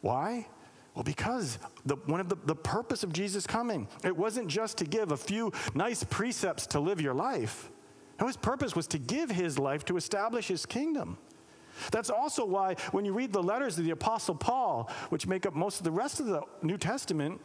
Why? 0.00 0.46
Well, 0.94 1.04
because 1.04 1.58
the, 1.86 1.96
one 2.06 2.20
of 2.20 2.28
the, 2.28 2.36
the 2.46 2.54
purpose 2.54 3.02
of 3.02 3.12
Jesus 3.12 3.46
coming, 3.46 3.86
it 4.04 4.16
wasn't 4.16 4.48
just 4.48 4.78
to 4.78 4.84
give 4.84 5.12
a 5.12 5.16
few 5.16 5.52
nice 5.74 6.02
precepts 6.04 6.66
to 6.68 6.80
live 6.80 7.00
your 7.00 7.14
life. 7.14 7.70
No, 8.20 8.26
his 8.26 8.36
purpose 8.36 8.74
was 8.74 8.86
to 8.88 8.98
give 8.98 9.30
his 9.30 9.58
life 9.58 9.84
to 9.86 9.96
establish 9.96 10.48
his 10.48 10.66
kingdom. 10.66 11.16
That's 11.90 12.10
also 12.10 12.44
why 12.44 12.74
when 12.92 13.04
you 13.04 13.12
read 13.12 13.32
the 13.32 13.42
letters 13.42 13.78
of 13.78 13.84
the 13.84 13.92
Apostle 13.92 14.34
Paul, 14.34 14.90
which 15.08 15.26
make 15.26 15.46
up 15.46 15.54
most 15.54 15.78
of 15.78 15.84
the 15.84 15.90
rest 15.90 16.20
of 16.20 16.26
the 16.26 16.42
New 16.62 16.76
Testament, 16.76 17.40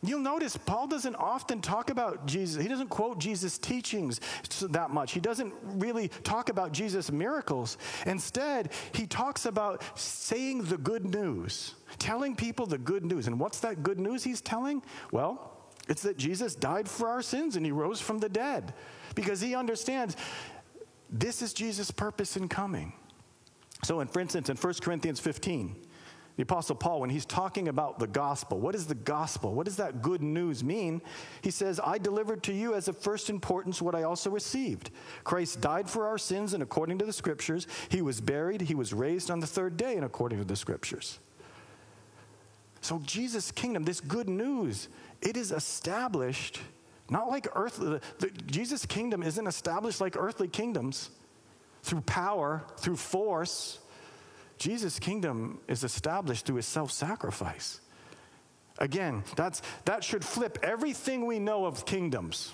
You'll 0.00 0.20
notice 0.20 0.56
Paul 0.56 0.86
doesn't 0.86 1.16
often 1.16 1.60
talk 1.60 1.90
about 1.90 2.24
Jesus. 2.24 2.62
He 2.62 2.68
doesn't 2.68 2.88
quote 2.88 3.18
Jesus' 3.18 3.58
teachings 3.58 4.20
that 4.60 4.90
much. 4.90 5.12
He 5.12 5.18
doesn't 5.18 5.52
really 5.64 6.08
talk 6.22 6.50
about 6.50 6.70
Jesus' 6.70 7.10
miracles. 7.10 7.78
Instead, 8.06 8.70
he 8.92 9.06
talks 9.06 9.44
about 9.44 9.82
saying 9.98 10.64
the 10.64 10.78
good 10.78 11.04
news, 11.04 11.74
telling 11.98 12.36
people 12.36 12.64
the 12.64 12.78
good 12.78 13.04
news. 13.04 13.26
And 13.26 13.40
what's 13.40 13.58
that 13.60 13.82
good 13.82 13.98
news 13.98 14.22
he's 14.22 14.40
telling? 14.40 14.82
Well, 15.10 15.52
it's 15.88 16.02
that 16.02 16.16
Jesus 16.16 16.54
died 16.54 16.88
for 16.88 17.08
our 17.08 17.22
sins 17.22 17.56
and 17.56 17.66
he 17.66 17.72
rose 17.72 18.00
from 18.00 18.18
the 18.18 18.28
dead 18.28 18.74
because 19.16 19.40
he 19.40 19.56
understands 19.56 20.16
this 21.10 21.42
is 21.42 21.52
Jesus' 21.52 21.90
purpose 21.90 22.36
in 22.36 22.48
coming. 22.48 22.92
So, 23.84 24.00
in, 24.00 24.08
for 24.08 24.20
instance, 24.20 24.48
in 24.48 24.56
1 24.56 24.74
Corinthians 24.74 25.20
15, 25.20 25.74
the 26.38 26.44
Apostle 26.44 26.76
Paul, 26.76 27.00
when 27.00 27.10
he's 27.10 27.26
talking 27.26 27.66
about 27.66 27.98
the 27.98 28.06
gospel, 28.06 28.60
what 28.60 28.76
is 28.76 28.86
the 28.86 28.94
gospel? 28.94 29.54
What 29.54 29.66
does 29.66 29.74
that 29.78 30.02
good 30.02 30.22
news 30.22 30.62
mean? 30.62 31.02
He 31.42 31.50
says, 31.50 31.80
I 31.84 31.98
delivered 31.98 32.44
to 32.44 32.52
you 32.52 32.76
as 32.76 32.86
of 32.86 32.96
first 32.96 33.28
importance 33.28 33.82
what 33.82 33.96
I 33.96 34.04
also 34.04 34.30
received. 34.30 34.92
Christ 35.24 35.60
died 35.60 35.90
for 35.90 36.06
our 36.06 36.16
sins, 36.16 36.54
and 36.54 36.62
according 36.62 36.98
to 36.98 37.04
the 37.04 37.12
scriptures, 37.12 37.66
he 37.88 38.02
was 38.02 38.20
buried, 38.20 38.60
he 38.60 38.76
was 38.76 38.94
raised 38.94 39.32
on 39.32 39.40
the 39.40 39.48
third 39.48 39.76
day, 39.76 39.96
and 39.96 40.04
according 40.04 40.38
to 40.38 40.44
the 40.44 40.54
scriptures. 40.54 41.18
So, 42.82 43.02
Jesus' 43.04 43.50
kingdom, 43.50 43.82
this 43.82 44.00
good 44.00 44.28
news, 44.28 44.86
it 45.20 45.36
is 45.36 45.50
established 45.50 46.60
not 47.10 47.26
like 47.26 47.48
earthly, 47.56 47.98
Jesus' 48.46 48.86
kingdom 48.86 49.24
isn't 49.24 49.46
established 49.48 50.00
like 50.00 50.14
earthly 50.16 50.46
kingdoms 50.46 51.10
through 51.82 52.02
power, 52.02 52.62
through 52.76 52.96
force 52.96 53.80
Jesus' 54.58 54.98
kingdom 54.98 55.60
is 55.68 55.84
established 55.84 56.46
through 56.46 56.56
his 56.56 56.66
self 56.66 56.90
sacrifice. 56.90 57.80
Again, 58.78 59.24
that's, 59.36 59.62
that 59.86 60.04
should 60.04 60.24
flip 60.24 60.58
everything 60.62 61.26
we 61.26 61.38
know 61.38 61.64
of 61.64 61.84
kingdoms, 61.84 62.52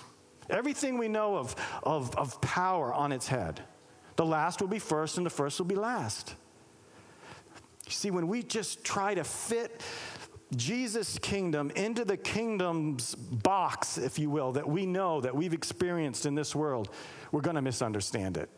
everything 0.49 0.97
we 0.97 1.07
know 1.07 1.37
of, 1.37 1.55
of, 1.83 2.15
of 2.15 2.41
power 2.41 2.93
on 2.93 3.11
its 3.11 3.27
head. 3.27 3.61
The 4.15 4.25
last 4.25 4.61
will 4.61 4.67
be 4.67 4.79
first, 4.79 5.17
and 5.17 5.25
the 5.25 5.29
first 5.31 5.59
will 5.59 5.67
be 5.67 5.75
last. 5.75 6.35
You 7.85 7.91
see, 7.91 8.11
when 8.11 8.27
we 8.27 8.41
just 8.41 8.83
try 8.83 9.13
to 9.13 9.23
fit 9.23 9.81
Jesus' 10.55 11.19
kingdom 11.19 11.71
into 11.71 12.05
the 12.05 12.17
kingdom's 12.17 13.13
box, 13.13 13.97
if 13.97 14.17
you 14.17 14.29
will, 14.29 14.53
that 14.53 14.67
we 14.67 14.85
know, 14.85 15.21
that 15.21 15.35
we've 15.35 15.53
experienced 15.53 16.25
in 16.25 16.33
this 16.33 16.55
world, 16.55 16.89
we're 17.31 17.41
going 17.41 17.55
to 17.55 17.61
misunderstand 17.61 18.37
it. 18.37 18.49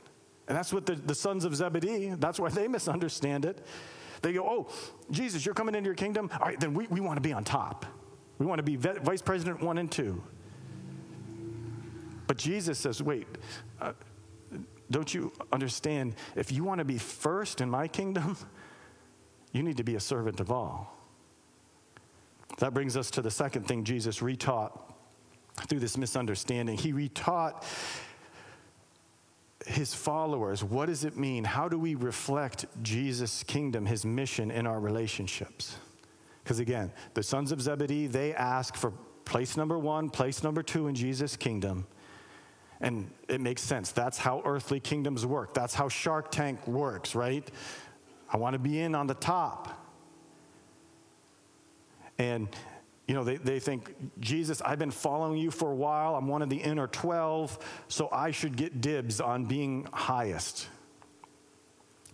And 0.48 0.58
that's 0.58 0.72
what 0.72 0.86
the, 0.86 0.96
the 0.96 1.16
sons 1.16 1.46
of 1.46 1.56
Zebedee, 1.56 2.16
that's 2.18 2.40
why 2.40 2.50
they 2.50 2.68
misunderstand 2.78 3.46
it. 3.46 3.66
They 4.22 4.34
go, 4.34 4.44
Oh, 4.48 4.68
Jesus, 5.12 5.46
you're 5.46 5.56
coming 5.56 5.76
into 5.76 5.88
your 5.88 5.96
kingdom? 5.96 6.30
All 6.34 6.48
right, 6.48 6.60
then 6.60 6.74
we, 6.74 6.88
we 6.88 7.00
want 7.00 7.18
to 7.18 7.22
be 7.22 7.34
on 7.34 7.44
top. 7.44 7.86
We 8.40 8.46
want 8.46 8.60
to 8.60 8.64
be 8.64 8.76
vice 8.76 9.22
president 9.22 9.62
one 9.62 9.78
and 9.78 9.92
two. 9.92 10.22
But 12.28 12.38
Jesus 12.38 12.78
says, 12.78 13.02
Wait, 13.02 13.28
uh, 13.82 13.94
don't 14.90 15.14
you 15.14 15.34
understand? 15.52 16.16
If 16.36 16.52
you 16.52 16.64
want 16.64 16.80
to 16.80 16.86
be 16.86 16.98
first 16.98 17.62
in 17.62 17.70
my 17.70 17.88
kingdom, 17.88 18.38
you 19.52 19.64
need 19.64 19.78
to 19.78 19.84
be 19.84 19.96
a 19.96 20.00
servant 20.00 20.40
of 20.40 20.52
all. 20.52 20.94
That 22.60 22.74
brings 22.74 22.98
us 22.98 23.12
to 23.12 23.22
the 23.22 23.32
second 23.32 23.68
thing 23.68 23.84
Jesus 23.84 24.20
retaught 24.20 24.80
through 25.68 25.80
this 25.80 25.98
misunderstanding. 25.98 26.78
He 26.78 26.94
retaught 26.94 27.64
his 29.68 29.94
followers, 29.94 30.64
what 30.64 30.88
does 30.88 31.04
it 31.04 31.18
mean? 31.18 31.44
How 31.44 31.68
do 31.68 31.78
we 31.78 31.96
reflect 31.96 32.66
Jesus' 32.82 33.44
kingdom, 33.44 33.86
his 33.86 34.06
mission 34.06 34.50
in 34.50 34.66
our 34.66 34.80
relationships? 34.80 35.78
Because 36.44 36.60
again, 36.60 36.92
the 37.14 37.24
sons 37.24 37.52
of 37.52 37.62
Zebedee, 37.62 38.08
they 38.08 38.34
ask 38.34 38.76
for 38.76 38.94
place 39.26 39.58
number 39.58 39.78
one, 39.78 40.10
place 40.10 40.44
number 40.44 40.64
two 40.64 40.88
in 40.88 40.96
Jesus' 40.96 41.36
kingdom. 41.36 41.86
And 42.80 43.12
it 43.28 43.42
makes 43.42 43.62
sense. 43.62 43.92
That's 43.92 44.18
how 44.18 44.42
earthly 44.46 44.80
kingdoms 44.80 45.26
work. 45.26 45.54
That's 45.54 45.74
how 45.74 45.90
Shark 45.90 46.32
Tank 46.32 46.66
works, 46.68 47.16
right? 47.16 47.46
I 48.32 48.38
want 48.38 48.54
to 48.54 48.60
be 48.60 48.80
in 48.80 48.96
on 48.96 49.08
the 49.08 49.16
top. 49.16 49.84
And 52.18 52.48
you 53.08 53.14
know, 53.14 53.24
they, 53.24 53.38
they 53.38 53.60
think, 53.60 53.96
Jesus, 54.20 54.62
I've 54.62 54.80
been 54.80 54.92
following 54.92 55.38
you 55.38 55.50
for 55.50 55.72
a 55.72 55.76
while. 55.76 56.16
I'm 56.16 56.28
one 56.28 56.42
of 56.42 56.50
the 56.50 56.58
inner 56.58 56.88
12, 56.88 57.58
so 57.88 58.10
I 58.12 58.32
should 58.32 58.58
get 58.58 58.82
dibs 58.82 59.22
on 59.22 59.46
being 59.46 59.88
highest. 59.94 60.68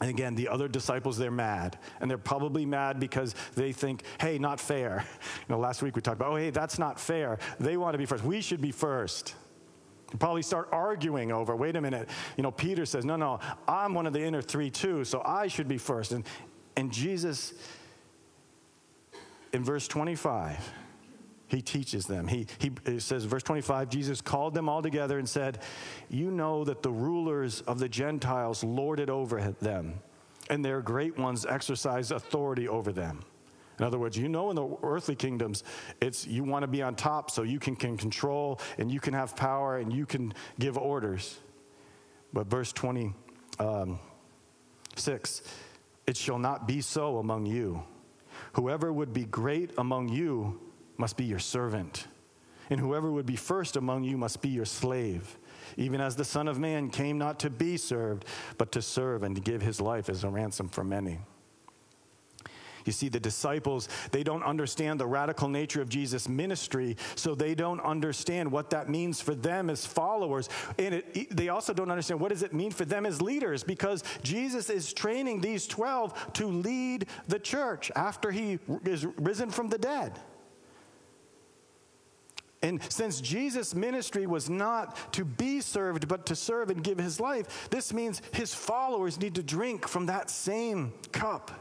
And 0.01 0.09
again, 0.09 0.35
the 0.35 0.49
other 0.49 0.67
disciples, 0.67 1.17
they're 1.17 1.31
mad. 1.31 1.79
And 1.99 2.11
they're 2.11 2.17
probably 2.17 2.65
mad 2.65 2.99
because 2.99 3.33
they 3.55 3.71
think, 3.71 4.03
hey, 4.19 4.37
not 4.37 4.59
fair. 4.59 5.03
You 5.39 5.55
know, 5.55 5.59
last 5.59 5.81
week 5.81 5.95
we 5.95 6.01
talked 6.01 6.17
about, 6.17 6.33
oh, 6.33 6.35
hey, 6.35 6.51
that's 6.51 6.77
not 6.77 6.99
fair. 6.99 7.39
They 7.59 7.75
want 7.77 7.93
to 7.93 7.97
be 7.97 8.05
first. 8.05 8.23
We 8.23 8.41
should 8.41 8.61
be 8.61 8.71
first. 8.71 9.33
Probably 10.19 10.43
start 10.43 10.69
arguing 10.71 11.31
over, 11.31 11.55
wait 11.55 11.75
a 11.75 11.81
minute. 11.81 12.07
You 12.37 12.43
know, 12.43 12.51
Peter 12.51 12.85
says, 12.85 13.03
no, 13.03 13.15
no, 13.15 13.39
I'm 13.67 13.95
one 13.95 14.05
of 14.05 14.13
the 14.13 14.21
inner 14.21 14.43
three 14.43 14.69
too, 14.69 15.05
so 15.05 15.23
I 15.25 15.47
should 15.47 15.67
be 15.67 15.79
first. 15.79 16.11
And, 16.11 16.23
and 16.75 16.91
Jesus, 16.91 17.53
in 19.53 19.63
verse 19.63 19.87
25, 19.87 20.71
he 21.53 21.61
teaches 21.61 22.05
them. 22.05 22.27
He, 22.27 22.47
he 22.59 22.99
says, 22.99 23.25
verse 23.25 23.43
25, 23.43 23.89
Jesus 23.89 24.21
called 24.21 24.53
them 24.53 24.67
all 24.67 24.81
together 24.81 25.19
and 25.19 25.29
said, 25.29 25.59
You 26.09 26.31
know 26.31 26.63
that 26.63 26.81
the 26.81 26.91
rulers 26.91 27.61
of 27.61 27.79
the 27.79 27.87
Gentiles 27.87 28.63
lord 28.63 28.99
it 28.99 29.09
over 29.09 29.39
them, 29.61 29.99
and 30.49 30.65
their 30.65 30.81
great 30.81 31.17
ones 31.17 31.45
exercise 31.45 32.11
authority 32.11 32.67
over 32.67 32.91
them. 32.91 33.23
In 33.79 33.85
other 33.85 33.97
words, 33.97 34.17
you 34.17 34.27
know 34.27 34.49
in 34.49 34.55
the 34.55 34.77
earthly 34.83 35.15
kingdoms, 35.15 35.63
it's 36.01 36.27
you 36.27 36.43
want 36.43 36.63
to 36.63 36.67
be 36.67 36.81
on 36.81 36.95
top 36.95 37.31
so 37.31 37.43
you 37.43 37.59
can, 37.59 37.75
can 37.75 37.97
control 37.97 38.59
and 38.77 38.91
you 38.91 38.99
can 38.99 39.13
have 39.13 39.35
power 39.35 39.77
and 39.77 39.91
you 39.91 40.05
can 40.05 40.33
give 40.59 40.77
orders. 40.77 41.39
But 42.33 42.47
verse 42.47 42.71
26, 42.71 43.13
um, 43.59 43.99
it 46.05 46.17
shall 46.17 46.39
not 46.39 46.67
be 46.67 46.81
so 46.81 47.17
among 47.17 47.45
you. 47.45 47.83
Whoever 48.53 48.93
would 48.93 49.13
be 49.13 49.25
great 49.25 49.71
among 49.77 50.09
you 50.09 50.59
must 50.97 51.17
be 51.17 51.25
your 51.25 51.39
servant, 51.39 52.07
and 52.69 52.79
whoever 52.79 53.11
would 53.11 53.25
be 53.25 53.35
first 53.35 53.75
among 53.75 54.03
you 54.03 54.17
must 54.17 54.41
be 54.41 54.49
your 54.49 54.65
slave, 54.65 55.37
even 55.77 56.01
as 56.01 56.15
the 56.15 56.25
Son 56.25 56.47
of 56.47 56.59
Man 56.59 56.89
came 56.89 57.17
not 57.17 57.39
to 57.39 57.49
be 57.49 57.77
served, 57.77 58.25
but 58.57 58.71
to 58.71 58.81
serve 58.81 59.23
and 59.23 59.35
to 59.35 59.41
give 59.41 59.61
his 59.61 59.81
life 59.81 60.09
as 60.09 60.23
a 60.23 60.29
ransom 60.29 60.69
for 60.69 60.83
many. 60.83 61.19
You 62.85 62.91
see, 62.91 63.09
the 63.09 63.19
disciples, 63.19 63.87
they 64.11 64.23
don't 64.23 64.43
understand 64.43 64.99
the 64.99 65.05
radical 65.05 65.47
nature 65.47 65.81
of 65.81 65.89
Jesus' 65.89 66.27
ministry, 66.27 66.97
so 67.15 67.33
they 67.33 67.55
don't 67.55 67.79
understand 67.79 68.51
what 68.51 68.69
that 68.71 68.89
means 68.89 69.21
for 69.21 69.35
them 69.35 69.69
as 69.69 69.85
followers. 69.85 70.49
And 70.77 70.95
it, 70.95 71.35
they 71.35 71.49
also 71.49 71.73
don't 71.73 71.89
understand 71.89 72.19
what 72.19 72.29
does 72.29 72.43
it 72.43 72.53
mean 72.53 72.71
for 72.71 72.85
them 72.85 73.05
as 73.05 73.21
leaders, 73.21 73.63
because 73.63 74.03
Jesus 74.21 74.69
is 74.69 74.93
training 74.93 75.41
these 75.41 75.65
12 75.67 76.33
to 76.33 76.47
lead 76.47 77.07
the 77.27 77.39
church 77.39 77.91
after 77.95 78.31
he 78.31 78.59
is 78.83 79.05
risen 79.17 79.49
from 79.49 79.69
the 79.69 79.77
dead. 79.77 80.19
And 82.63 82.81
since 82.89 83.19
Jesus' 83.19 83.75
ministry 83.75 84.25
was 84.25 84.49
not 84.49 85.13
to 85.13 85.25
be 85.25 85.59
served, 85.59 86.07
but 86.07 86.25
to 86.27 86.35
serve 86.35 86.69
and 86.69 86.81
give 86.81 86.97
his 86.97 87.19
life, 87.19 87.69
this 87.69 87.93
means 87.93 88.21
his 88.31 88.53
followers 88.53 89.19
need 89.19 89.35
to 89.35 89.43
drink 89.43 89.85
from 89.85 90.05
that 90.05 90.29
same 90.29 90.93
cup. 91.11 91.51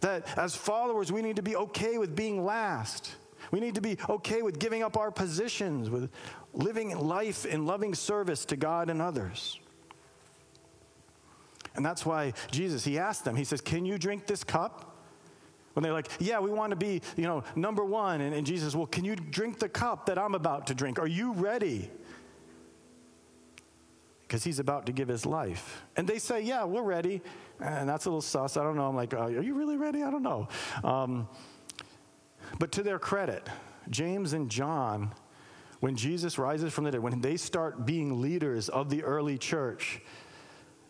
That 0.00 0.38
as 0.38 0.54
followers, 0.54 1.10
we 1.10 1.20
need 1.20 1.36
to 1.36 1.42
be 1.42 1.56
okay 1.56 1.98
with 1.98 2.14
being 2.14 2.44
last. 2.44 3.16
We 3.50 3.58
need 3.58 3.74
to 3.74 3.80
be 3.80 3.98
okay 4.08 4.42
with 4.42 4.60
giving 4.60 4.84
up 4.84 4.96
our 4.96 5.10
positions, 5.10 5.90
with 5.90 6.10
living 6.54 6.96
life 6.96 7.44
in 7.44 7.66
loving 7.66 7.94
service 7.94 8.44
to 8.46 8.56
God 8.56 8.88
and 8.88 9.02
others. 9.02 9.58
And 11.74 11.84
that's 11.84 12.06
why 12.06 12.34
Jesus, 12.52 12.84
he 12.84 12.98
asked 12.98 13.24
them, 13.24 13.34
he 13.34 13.44
says, 13.44 13.60
Can 13.60 13.84
you 13.84 13.98
drink 13.98 14.28
this 14.28 14.44
cup? 14.44 14.91
When 15.74 15.82
they're 15.82 15.92
like, 15.92 16.08
yeah, 16.18 16.38
we 16.38 16.50
want 16.50 16.70
to 16.70 16.76
be, 16.76 17.00
you 17.16 17.24
know, 17.24 17.44
number 17.56 17.84
one. 17.84 18.20
And, 18.20 18.34
and 18.34 18.46
Jesus, 18.46 18.74
well, 18.74 18.86
can 18.86 19.04
you 19.04 19.16
drink 19.16 19.58
the 19.58 19.68
cup 19.68 20.06
that 20.06 20.18
I'm 20.18 20.34
about 20.34 20.66
to 20.68 20.74
drink? 20.74 20.98
Are 20.98 21.06
you 21.06 21.32
ready? 21.32 21.90
because 24.32 24.44
he's 24.44 24.58
about 24.58 24.86
to 24.86 24.92
give 24.92 25.08
his 25.08 25.26
life. 25.26 25.82
And 25.94 26.08
they 26.08 26.18
say, 26.18 26.40
Yeah, 26.40 26.64
we're 26.64 26.80
ready. 26.82 27.20
And 27.60 27.86
that's 27.86 28.06
a 28.06 28.08
little 28.08 28.22
sus. 28.22 28.56
I 28.56 28.62
don't 28.62 28.76
know. 28.76 28.88
I'm 28.88 28.96
like, 28.96 29.12
Are 29.12 29.30
you 29.30 29.52
really 29.52 29.76
ready? 29.76 30.02
I 30.02 30.10
don't 30.10 30.22
know. 30.22 30.48
Um, 30.82 31.28
but 32.58 32.72
to 32.72 32.82
their 32.82 32.98
credit, 32.98 33.46
James 33.90 34.32
and 34.32 34.50
John, 34.50 35.12
when 35.80 35.96
Jesus 35.96 36.38
rises 36.38 36.72
from 36.72 36.84
the 36.84 36.92
dead, 36.92 37.02
when 37.02 37.20
they 37.20 37.36
start 37.36 37.84
being 37.84 38.22
leaders 38.22 38.70
of 38.70 38.88
the 38.88 39.04
early 39.04 39.36
church, 39.36 40.00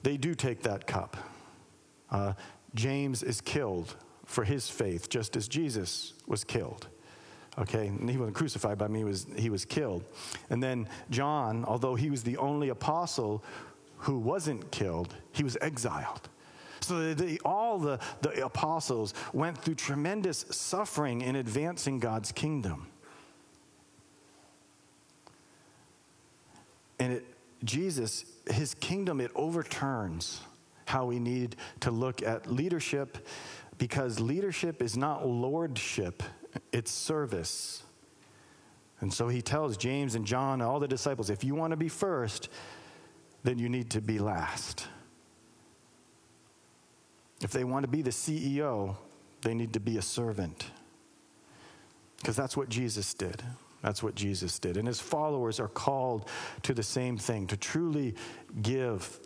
they 0.05 0.17
do 0.17 0.37
take 0.37 0.63
that 0.63 0.87
cup. 0.87 1.17
Uh, 2.13 2.35
James 2.77 3.25
is 3.25 3.41
killed 3.41 3.97
for 4.33 4.45
his 4.45 4.69
faith, 4.69 5.09
just 5.09 5.37
as 5.37 5.47
Jesus 5.47 6.15
was 6.27 6.43
killed. 6.43 6.89
Okay, 7.59 7.89
and 7.89 8.09
he 8.09 8.17
wasn't 8.17 8.37
crucified 8.37 8.79
by 8.79 8.89
me, 8.89 9.01
he 9.01 9.05
was, 9.05 9.27
he 9.37 9.51
was 9.51 9.65
killed. 9.65 10.05
And 10.49 10.63
then 10.63 10.89
John, 11.11 11.65
although 11.67 11.95
he 11.95 12.11
was 12.11 12.23
the 12.23 12.39
only 12.39 12.71
apostle 12.71 13.45
who 13.99 14.19
wasn't 14.19 14.71
killed, 14.71 15.15
he 15.33 15.45
was 15.45 15.59
exiled. 15.61 16.29
So 16.81 17.15
all 17.45 17.79
the, 17.79 18.01
the 18.23 18.45
apostles 18.45 19.15
went 19.33 19.59
through 19.59 19.77
tremendous 19.77 20.47
suffering 20.51 21.21
in 21.21 21.37
advancing 21.37 22.01
God's 22.01 22.33
kingdom. 22.33 22.89
And 26.99 27.13
it, 27.13 27.27
Jesus, 27.63 28.25
his 28.51 28.75
kingdom, 28.75 29.21
it 29.21 29.31
overturns 29.35 30.41
how 30.87 31.07
we 31.07 31.19
need 31.19 31.57
to 31.81 31.91
look 31.91 32.23
at 32.23 32.51
leadership 32.51 33.27
because 33.79 34.21
leadership 34.21 34.83
is 34.83 34.97
not 34.97 35.27
lordship, 35.27 36.23
it's 36.73 36.91
service. 36.91 37.83
And 39.01 39.13
so 39.13 39.29
he 39.29 39.43
tells 39.43 39.77
James 39.77 40.15
and 40.15 40.25
John, 40.25 40.63
all 40.63 40.79
the 40.79 40.87
disciples, 40.87 41.29
if 41.29 41.43
you 41.43 41.55
want 41.55 41.73
to 41.73 41.77
be 41.77 41.89
first, 41.89 42.49
then 43.43 43.59
you 43.59 43.69
need 43.69 43.91
to 43.91 44.01
be 44.01 44.19
last. 44.19 44.87
If 47.43 47.51
they 47.51 47.65
want 47.65 47.83
to 47.83 47.89
be 47.89 48.03
the 48.03 48.11
CEO, 48.11 48.97
they 49.41 49.55
need 49.55 49.73
to 49.73 49.81
be 49.81 49.99
a 49.99 50.03
servant. 50.03 50.67
Because 52.19 52.37
that's 52.37 52.57
what 52.57 52.69
Jesus 52.69 53.13
did. 53.15 53.43
That's 53.83 54.01
what 54.01 54.15
Jesus 54.15 54.61
did. 54.61 54.77
And 54.77 54.87
his 54.87 55.01
followers 55.01 55.59
are 55.59 55.69
called 55.69 56.29
to 56.63 56.73
the 56.73 56.85
same 56.85 57.19
thing 57.19 57.49
to 57.49 57.57
truly 57.57 58.15
give 58.63 59.19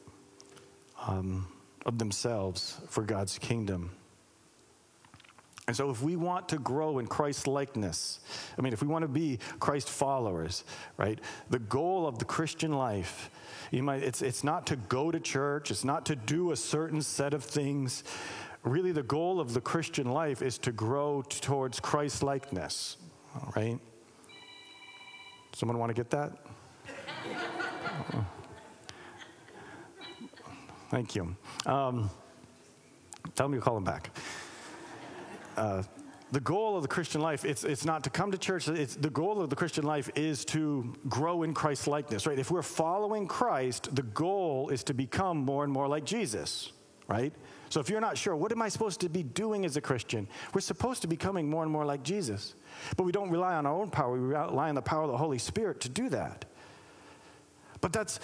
um, 1.07 1.47
of 1.85 1.99
themselves 1.99 2.81
for 2.89 3.03
God's 3.03 3.39
kingdom. 3.39 3.91
And 5.69 5.77
so, 5.77 5.91
if 5.91 6.01
we 6.01 6.15
want 6.15 6.49
to 6.51 6.59
grow 6.59 7.01
in 7.01 7.09
Christ 7.09 7.49
likeness, 7.49 8.21
I 8.57 8.63
mean, 8.63 8.73
if 8.73 8.83
we 8.83 8.87
want 8.87 9.03
to 9.03 9.09
be 9.09 9.41
Christ 9.59 9.89
followers, 9.89 10.63
right, 10.97 11.19
the 11.51 11.59
goal 11.59 12.07
of 12.07 12.21
the 12.21 12.25
Christian 12.25 12.73
life, 12.73 13.31
you 13.73 13.83
might, 13.83 14.05
it's, 14.05 14.23
it's 14.23 14.45
not 14.45 14.67
to 14.69 14.77
go 14.77 15.11
to 15.11 15.19
church, 15.19 15.73
it's 15.73 15.85
not 15.85 16.07
to 16.07 16.15
do 16.15 16.53
a 16.53 16.57
certain 16.57 17.03
set 17.03 17.35
of 17.35 17.43
things. 17.43 18.05
Really, 18.63 18.93
the 18.93 19.03
goal 19.03 19.41
of 19.41 19.55
the 19.55 19.61
Christian 19.61 20.09
life 20.13 20.41
is 20.41 20.57
to 20.59 20.71
grow 20.71 21.23
towards 21.23 21.81
Christ 21.81 22.23
likeness, 22.23 22.97
right? 23.57 23.81
Someone 25.53 25.79
want 25.79 25.91
to 25.91 25.95
get 25.95 26.11
that? 26.11 26.33
Thank 30.91 31.17
you. 31.17 31.35
Um, 31.65 32.09
tell 33.35 33.49
me 33.49 33.59
to 33.59 33.63
call 33.63 33.77
him 33.77 33.85
back. 33.85 34.11
Uh, 35.57 35.83
the 36.33 36.41
goal 36.41 36.77
of 36.77 36.83
the 36.83 36.89
Christian 36.89 37.21
life, 37.21 37.45
it's, 37.45 37.63
it's 37.63 37.85
not 37.85 38.03
to 38.05 38.11
come 38.11 38.33
to 38.33 38.39
church. 38.39 38.67
It's, 38.69 38.97
the 38.97 39.11
goal 39.11 39.41
of 39.41 39.49
the 39.49 39.57
Christian 39.57 39.85
life 39.85 40.11
is 40.17 40.45
to 40.47 40.95
grow 41.09 41.45
in 41.45 41.55
Christ 41.55 41.87
likeness, 41.87 42.27
right? 42.27 42.39
If 42.39 42.51
we're 42.51 42.63
following 42.63 43.29
Christ, 43.29 43.95
the 43.95 44.03
goal 44.03 44.71
is 44.71 44.83
to 44.85 44.95
become 44.95 45.39
more 45.39 45.63
and 45.63 45.73
more 45.73 45.87
like 45.87 46.05
Jesus, 46.05 46.73
right? 47.07 47.33
So 47.69 47.81
if 47.81 47.89
you're 47.89 48.01
not 48.01 48.19
sure, 48.19 48.35
what 48.35 48.51
am 48.51 48.61
I 48.61 48.69
supposed 48.69 49.01
to 49.01 49.09
be 49.09 49.23
doing 49.23 49.65
as 49.65 49.77
a 49.77 49.81
Christian? 49.81 50.27
We're 50.53 50.61
supposed 50.63 51.03
to 51.03 51.09
be 51.09 51.15
becoming 51.15 51.49
more 51.49 51.63
and 51.63 51.71
more 51.71 51.85
like 51.85 52.03
Jesus. 52.03 52.55
But 52.97 53.05
we 53.05 53.13
don't 53.13 53.31
rely 53.31 53.55
on 53.55 53.65
our 53.65 53.75
own 53.75 53.91
power, 53.91 54.13
we 54.13 54.19
rely 54.19 54.69
on 54.69 54.75
the 54.75 54.83
power 54.83 55.05
of 55.05 55.11
the 55.11 55.17
Holy 55.17 55.39
Spirit 55.39 55.81
to 55.83 55.89
do 55.89 56.09
that. 56.09 56.45
But 57.81 57.93
that's, 57.93 58.19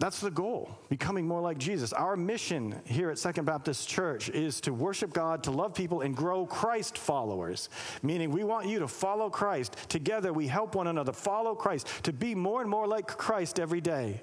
that's 0.00 0.18
the 0.18 0.30
goal, 0.30 0.78
becoming 0.88 1.28
more 1.28 1.42
like 1.42 1.58
Jesus. 1.58 1.92
Our 1.92 2.16
mission 2.16 2.80
here 2.86 3.10
at 3.10 3.18
Second 3.18 3.44
Baptist 3.44 3.86
Church 3.86 4.30
is 4.30 4.58
to 4.62 4.72
worship 4.72 5.12
God, 5.12 5.44
to 5.44 5.50
love 5.50 5.74
people, 5.74 6.00
and 6.00 6.16
grow 6.16 6.46
Christ 6.46 6.96
followers. 6.96 7.68
Meaning, 8.02 8.30
we 8.30 8.42
want 8.42 8.66
you 8.66 8.78
to 8.78 8.88
follow 8.88 9.28
Christ. 9.28 9.76
Together, 9.90 10.32
we 10.32 10.46
help 10.46 10.74
one 10.74 10.86
another 10.86 11.12
follow 11.12 11.54
Christ, 11.54 11.86
to 12.04 12.14
be 12.14 12.34
more 12.34 12.62
and 12.62 12.70
more 12.70 12.86
like 12.86 13.08
Christ 13.08 13.60
every 13.60 13.82
day. 13.82 14.22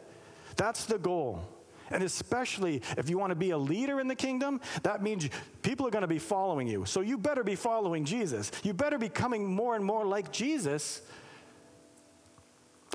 That's 0.56 0.86
the 0.86 0.98
goal. 0.98 1.48
And 1.92 2.02
especially 2.02 2.82
if 2.98 3.08
you 3.08 3.20
want 3.20 3.30
to 3.30 3.36
be 3.36 3.52
a 3.52 3.58
leader 3.58 4.00
in 4.00 4.08
the 4.08 4.16
kingdom, 4.16 4.60
that 4.82 5.04
means 5.04 5.30
people 5.62 5.86
are 5.86 5.92
going 5.92 6.02
to 6.02 6.08
be 6.08 6.18
following 6.18 6.68
you. 6.68 6.86
So 6.86 7.02
you 7.02 7.20
better 7.20 7.44
be 7.44 7.56
following 7.56 8.04
Jesus. 8.04 8.52
You 8.64 8.74
better 8.74 8.98
be 8.98 9.10
coming 9.10 9.46
more 9.46 9.76
and 9.76 9.86
more 9.86 10.04
like 10.06 10.32
Jesus 10.32 11.04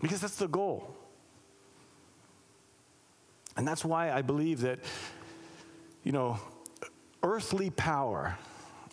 because 0.02 0.20
that's 0.20 0.36
the 0.36 0.48
goal. 0.48 0.96
And 3.56 3.66
that's 3.66 3.84
why 3.84 4.10
I 4.10 4.22
believe 4.22 4.60
that, 4.62 4.78
you 6.04 6.12
know, 6.12 6.38
earthly 7.22 7.70
power 7.70 8.36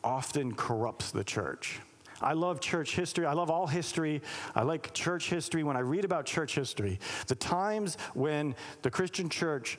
often 0.03 0.53
corrupts 0.53 1.11
the 1.11 1.23
church. 1.23 1.79
I 2.21 2.33
love 2.33 2.59
church 2.59 2.95
history. 2.95 3.25
I 3.25 3.33
love 3.33 3.49
all 3.49 3.67
history. 3.67 4.21
I 4.53 4.63
like 4.63 4.93
church 4.93 5.29
history. 5.29 5.63
When 5.63 5.77
I 5.77 5.81
read 5.81 6.03
about 6.03 6.25
church 6.25 6.55
history, 6.55 6.99
the 7.27 7.35
times 7.35 7.97
when 8.13 8.55
the 8.81 8.91
Christian 8.91 9.29
church 9.29 9.77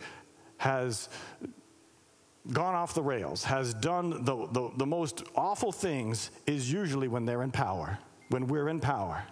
has 0.57 1.09
gone 2.53 2.75
off 2.75 2.95
the 2.95 3.03
rails, 3.03 3.45
has 3.45 3.75
done 3.75 4.25
the, 4.25 4.47
the, 4.53 4.71
the 4.79 4.87
most 4.87 5.25
awful 5.37 5.73
things, 5.73 6.31
is 6.47 6.73
usually 6.73 7.09
when 7.09 7.27
they're 7.27 7.43
in 7.43 7.51
power, 7.51 7.99
when 8.31 8.47
we're 8.47 8.69
in 8.69 8.81
power 8.81 9.23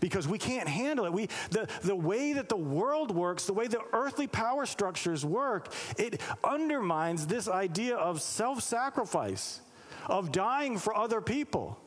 because 0.00 0.28
we 0.28 0.38
can't 0.38 0.68
handle 0.68 1.04
it. 1.06 1.12
We, 1.12 1.28
the, 1.50 1.68
the 1.82 1.96
way 1.96 2.32
that 2.34 2.48
the 2.48 2.56
world 2.56 3.10
works, 3.10 3.46
the 3.46 3.52
way 3.52 3.66
the 3.66 3.82
earthly 3.92 4.26
power 4.26 4.66
structures 4.66 5.24
work, 5.24 5.72
it 5.98 6.20
undermines 6.42 7.26
this 7.26 7.48
idea 7.48 7.96
of 7.96 8.20
self 8.20 8.62
sacrifice, 8.62 9.60
of 10.06 10.32
dying 10.32 10.78
for 10.78 10.96
other 10.96 11.20
people. 11.20 11.78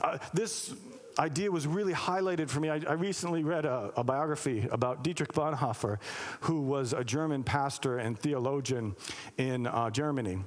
Uh, 0.00 0.18
this 0.32 0.74
idea 1.18 1.50
was 1.50 1.66
really 1.66 1.92
highlighted 1.92 2.48
for 2.48 2.60
me. 2.60 2.68
I, 2.68 2.80
I 2.88 2.92
recently 2.92 3.42
read 3.42 3.64
a, 3.64 3.92
a, 3.96 4.04
biography 4.04 4.68
about 4.70 5.02
Dietrich 5.02 5.32
Bonhoeffer, 5.32 5.98
who 6.42 6.62
was 6.62 6.92
a 6.92 7.02
German 7.02 7.42
pastor 7.42 7.98
and 7.98 8.16
theologian 8.16 8.94
in 9.36 9.66
uh, 9.66 9.90
Germany. 9.90 10.38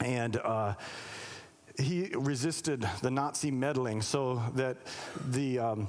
And 0.00 0.36
uh, 0.38 0.74
he 1.78 2.10
resisted 2.14 2.88
the 3.02 3.10
Nazi 3.10 3.50
meddling 3.50 4.02
so 4.02 4.42
that 4.54 4.78
the. 5.28 5.58
Um, 5.58 5.88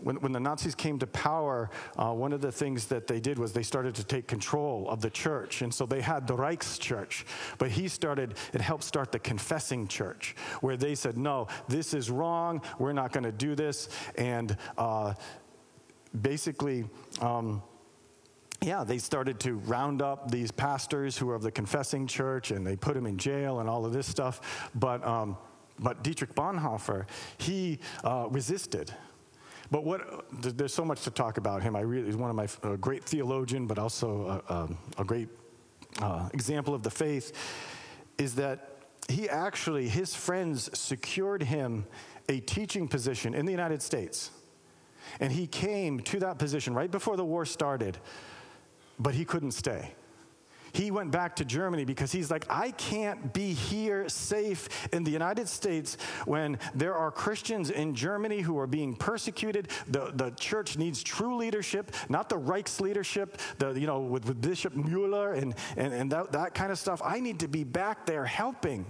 when, 0.00 0.14
when, 0.20 0.30
the 0.30 0.38
Nazis 0.38 0.76
came 0.76 0.98
to 1.00 1.08
power, 1.08 1.70
uh, 1.96 2.12
one 2.12 2.32
of 2.32 2.40
the 2.40 2.52
things 2.52 2.86
that 2.86 3.08
they 3.08 3.18
did 3.18 3.36
was 3.36 3.52
they 3.52 3.64
started 3.64 3.96
to 3.96 4.04
take 4.04 4.28
control 4.28 4.88
of 4.88 5.00
the 5.00 5.10
church. 5.10 5.62
And 5.62 5.74
so 5.74 5.86
they 5.86 6.00
had 6.00 6.28
the 6.28 6.36
Reichschurch. 6.36 7.24
But 7.58 7.72
he 7.72 7.88
started, 7.88 8.34
it 8.52 8.60
helped 8.60 8.84
start 8.84 9.10
the 9.10 9.18
confessing 9.18 9.88
church, 9.88 10.36
where 10.60 10.76
they 10.76 10.94
said, 10.94 11.18
no, 11.18 11.48
this 11.66 11.94
is 11.94 12.12
wrong. 12.12 12.62
We're 12.78 12.92
not 12.92 13.12
going 13.12 13.24
to 13.24 13.32
do 13.32 13.56
this. 13.56 13.88
And 14.16 14.56
uh, 14.76 15.14
basically, 16.22 16.84
um, 17.20 17.60
yeah, 18.60 18.82
they 18.82 18.98
started 18.98 19.38
to 19.40 19.54
round 19.58 20.02
up 20.02 20.30
these 20.30 20.50
pastors 20.50 21.16
who 21.16 21.26
were 21.26 21.34
of 21.34 21.42
the 21.42 21.50
confessing 21.50 22.06
church 22.06 22.50
and 22.50 22.66
they 22.66 22.76
put 22.76 22.94
them 22.94 23.06
in 23.06 23.16
jail 23.16 23.60
and 23.60 23.68
all 23.68 23.86
of 23.86 23.92
this 23.92 24.06
stuff. 24.06 24.70
But, 24.74 25.06
um, 25.06 25.36
but 25.78 26.02
Dietrich 26.02 26.34
Bonhoeffer, 26.34 27.06
he 27.38 27.78
uh, 28.02 28.26
resisted. 28.30 28.92
But 29.70 29.84
what, 29.84 30.24
there's 30.42 30.74
so 30.74 30.84
much 30.84 31.02
to 31.02 31.10
talk 31.10 31.36
about 31.36 31.62
him. 31.62 31.76
I 31.76 31.80
really, 31.80 32.06
he's 32.06 32.16
one 32.16 32.30
of 32.30 32.36
my 32.36 32.76
great 32.76 33.04
theologian, 33.04 33.66
but 33.66 33.78
also 33.78 34.42
a, 34.48 34.52
a, 34.52 34.68
a 35.02 35.04
great 35.04 35.28
uh, 36.00 36.28
example 36.32 36.74
of 36.74 36.82
the 36.82 36.90
faith, 36.90 37.32
is 38.16 38.34
that 38.36 38.78
he 39.08 39.28
actually, 39.28 39.88
his 39.88 40.14
friends 40.14 40.76
secured 40.76 41.42
him 41.42 41.86
a 42.28 42.40
teaching 42.40 42.88
position 42.88 43.34
in 43.34 43.46
the 43.46 43.52
United 43.52 43.82
States. 43.82 44.30
And 45.20 45.32
he 45.32 45.46
came 45.46 46.00
to 46.00 46.20
that 46.20 46.38
position 46.38 46.74
right 46.74 46.90
before 46.90 47.16
the 47.16 47.24
war 47.24 47.44
started 47.44 47.98
but 48.98 49.14
he 49.14 49.24
couldn't 49.24 49.52
stay. 49.52 49.94
He 50.72 50.90
went 50.90 51.10
back 51.10 51.36
to 51.36 51.44
Germany 51.44 51.84
because 51.84 52.12
he's 52.12 52.30
like, 52.30 52.44
I 52.50 52.72
can't 52.72 53.32
be 53.32 53.52
here 53.52 54.08
safe 54.08 54.68
in 54.92 55.04
the 55.04 55.10
United 55.10 55.48
States 55.48 55.96
when 56.26 56.58
there 56.74 56.94
are 56.94 57.10
Christians 57.10 57.70
in 57.70 57.94
Germany 57.94 58.40
who 58.40 58.58
are 58.58 58.66
being 58.66 58.94
persecuted. 58.94 59.68
The, 59.88 60.12
the 60.14 60.30
church 60.32 60.76
needs 60.76 61.02
true 61.02 61.36
leadership, 61.36 61.94
not 62.08 62.28
the 62.28 62.38
Reichs 62.38 62.80
leadership, 62.80 63.40
the, 63.58 63.70
you 63.72 63.86
know, 63.86 64.00
with, 64.00 64.26
with 64.26 64.40
Bishop 64.40 64.74
Mueller 64.74 65.32
and, 65.32 65.54
and, 65.76 65.92
and 65.92 66.12
that, 66.12 66.32
that 66.32 66.54
kind 66.54 66.70
of 66.70 66.78
stuff. 66.78 67.00
I 67.04 67.20
need 67.20 67.40
to 67.40 67.48
be 67.48 67.64
back 67.64 68.04
there 68.04 68.24
helping 68.24 68.86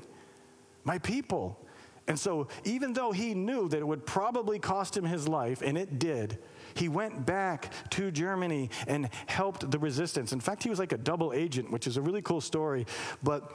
my 0.84 0.98
people. 0.98 1.64
And 2.08 2.18
so, 2.18 2.48
even 2.64 2.94
though 2.94 3.12
he 3.12 3.34
knew 3.34 3.68
that 3.68 3.78
it 3.78 3.86
would 3.86 4.06
probably 4.06 4.58
cost 4.58 4.96
him 4.96 5.04
his 5.04 5.28
life, 5.28 5.60
and 5.60 5.76
it 5.76 5.98
did, 5.98 6.38
He 6.74 6.88
went 6.88 7.26
back 7.26 7.72
to 7.90 8.10
Germany 8.10 8.70
and 8.86 9.08
helped 9.26 9.70
the 9.70 9.78
resistance. 9.78 10.32
In 10.32 10.40
fact, 10.40 10.62
he 10.62 10.70
was 10.70 10.78
like 10.78 10.92
a 10.92 10.98
double 10.98 11.32
agent, 11.32 11.70
which 11.70 11.86
is 11.86 11.96
a 11.96 12.02
really 12.02 12.22
cool 12.22 12.40
story. 12.40 12.86
But 13.22 13.52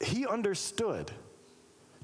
he 0.00 0.26
understood. 0.26 1.10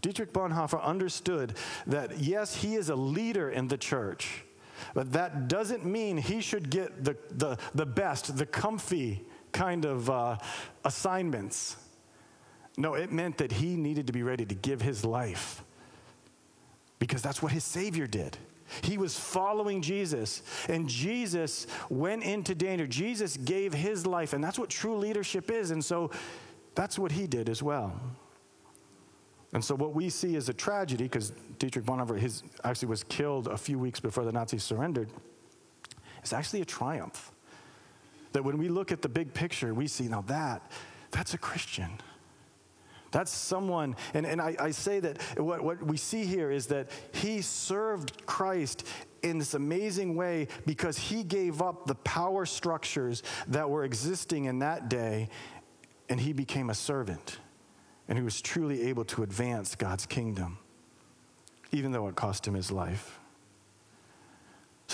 Dietrich 0.00 0.32
Bonhoeffer 0.32 0.82
understood 0.82 1.54
that, 1.86 2.18
yes, 2.18 2.56
he 2.56 2.74
is 2.74 2.90
a 2.90 2.94
leader 2.94 3.50
in 3.50 3.68
the 3.68 3.78
church, 3.78 4.44
but 4.92 5.12
that 5.12 5.48
doesn't 5.48 5.84
mean 5.84 6.18
he 6.18 6.40
should 6.40 6.68
get 6.68 7.04
the, 7.04 7.16
the, 7.30 7.56
the 7.74 7.86
best, 7.86 8.36
the 8.36 8.44
comfy 8.44 9.24
kind 9.52 9.86
of 9.86 10.10
uh, 10.10 10.36
assignments. 10.84 11.76
No, 12.76 12.94
it 12.94 13.12
meant 13.12 13.38
that 13.38 13.52
he 13.52 13.76
needed 13.76 14.06
to 14.08 14.12
be 14.12 14.22
ready 14.22 14.44
to 14.44 14.54
give 14.54 14.82
his 14.82 15.04
life 15.04 15.62
because 16.98 17.22
that's 17.22 17.40
what 17.40 17.52
his 17.52 17.64
Savior 17.64 18.06
did. 18.06 18.36
He 18.82 18.98
was 18.98 19.18
following 19.18 19.82
Jesus, 19.82 20.42
and 20.68 20.88
Jesus 20.88 21.66
went 21.88 22.22
into 22.24 22.54
danger. 22.54 22.86
Jesus 22.86 23.36
gave 23.36 23.72
his 23.72 24.06
life, 24.06 24.32
and 24.32 24.42
that's 24.42 24.58
what 24.58 24.70
true 24.70 24.96
leadership 24.96 25.50
is. 25.50 25.70
And 25.70 25.84
so 25.84 26.10
that's 26.74 26.98
what 26.98 27.12
he 27.12 27.26
did 27.26 27.48
as 27.48 27.62
well. 27.62 27.98
And 29.52 29.64
so 29.64 29.76
what 29.76 29.94
we 29.94 30.10
see 30.10 30.34
is 30.34 30.48
a 30.48 30.52
tragedy, 30.52 31.04
because 31.04 31.30
Dietrich 31.58 31.84
Bonhoeffer 31.84 32.18
his, 32.18 32.42
actually 32.64 32.88
was 32.88 33.04
killed 33.04 33.46
a 33.46 33.56
few 33.56 33.78
weeks 33.78 34.00
before 34.00 34.24
the 34.24 34.32
Nazis 34.32 34.64
surrendered, 34.64 35.08
it's 36.18 36.32
actually 36.32 36.60
a 36.60 36.64
triumph. 36.64 37.30
That 38.32 38.42
when 38.42 38.58
we 38.58 38.68
look 38.68 38.90
at 38.90 39.00
the 39.00 39.08
big 39.08 39.32
picture, 39.32 39.72
we 39.72 39.86
see 39.86 40.08
now 40.08 40.22
that, 40.22 40.72
that's 41.12 41.34
a 41.34 41.38
Christian. 41.38 42.00
That's 43.14 43.30
someone, 43.30 43.94
and, 44.12 44.26
and 44.26 44.42
I, 44.42 44.56
I 44.58 44.70
say 44.72 44.98
that 44.98 45.22
what, 45.38 45.62
what 45.62 45.80
we 45.80 45.96
see 45.96 46.24
here 46.24 46.50
is 46.50 46.66
that 46.66 46.90
he 47.12 47.42
served 47.42 48.26
Christ 48.26 48.84
in 49.22 49.38
this 49.38 49.54
amazing 49.54 50.16
way 50.16 50.48
because 50.66 50.98
he 50.98 51.22
gave 51.22 51.62
up 51.62 51.86
the 51.86 51.94
power 51.94 52.44
structures 52.44 53.22
that 53.46 53.70
were 53.70 53.84
existing 53.84 54.46
in 54.46 54.58
that 54.58 54.88
day 54.88 55.28
and 56.08 56.18
he 56.18 56.32
became 56.32 56.70
a 56.70 56.74
servant. 56.74 57.38
And 58.08 58.18
he 58.18 58.24
was 58.24 58.40
truly 58.42 58.88
able 58.88 59.04
to 59.04 59.22
advance 59.22 59.76
God's 59.76 60.06
kingdom, 60.06 60.58
even 61.70 61.92
though 61.92 62.08
it 62.08 62.16
cost 62.16 62.48
him 62.48 62.54
his 62.54 62.72
life. 62.72 63.20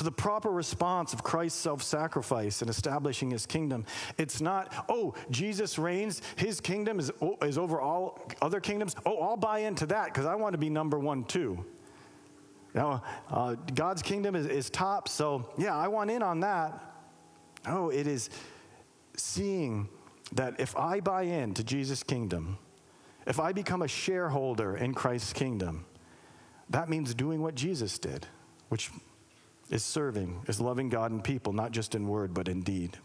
So, 0.01 0.05
the 0.05 0.13
proper 0.13 0.51
response 0.51 1.13
of 1.13 1.23
Christ's 1.23 1.61
self 1.61 1.83
sacrifice 1.83 2.63
in 2.63 2.71
establishing 2.71 3.31
his 3.31 3.45
kingdom, 3.45 3.85
it's 4.17 4.41
not, 4.41 4.73
oh, 4.89 5.13
Jesus 5.31 5.79
reigns, 5.79 6.23
his 6.37 6.59
kingdom 6.59 6.99
is, 6.99 7.13
is 7.43 7.59
over 7.59 7.83
all 7.83 8.19
other 8.41 8.61
kingdoms. 8.61 8.97
Oh, 9.05 9.19
I'll 9.19 9.37
buy 9.37 9.59
into 9.59 9.85
that 9.85 10.07
because 10.07 10.25
I 10.25 10.37
want 10.37 10.55
to 10.55 10.59
be 10.59 10.71
number 10.71 10.99
one 10.99 11.25
too. 11.25 11.63
You 12.73 12.81
know, 12.81 13.03
uh, 13.29 13.57
God's 13.75 14.01
kingdom 14.01 14.35
is, 14.35 14.47
is 14.47 14.71
top, 14.71 15.07
so 15.07 15.47
yeah, 15.59 15.77
I 15.77 15.89
want 15.89 16.11
in 16.11 16.23
on 16.23 16.41
that. 16.41 16.83
Oh, 17.67 17.91
it 17.91 18.07
is 18.07 18.31
seeing 19.19 19.87
that 20.33 20.59
if 20.59 20.75
I 20.79 21.01
buy 21.01 21.25
into 21.25 21.63
Jesus' 21.63 22.03
kingdom, 22.03 22.57
if 23.27 23.39
I 23.39 23.53
become 23.53 23.83
a 23.83 23.89
shareholder 23.89 24.79
in 24.79 24.95
Christ's 24.95 25.35
kingdom, 25.35 25.85
that 26.71 26.89
means 26.89 27.13
doing 27.13 27.43
what 27.43 27.55
Jesus 27.55 27.99
did, 27.99 28.27
which 28.71 28.91
is 29.71 29.85
serving, 29.85 30.43
is 30.49 30.61
loving 30.61 30.89
God 30.89 31.13
and 31.13 31.23
people, 31.23 31.53
not 31.53 31.71
just 31.71 31.95
in 31.95 32.07
word, 32.07 32.35
but 32.35 32.49
in 32.49 32.61
deed. 32.61 32.99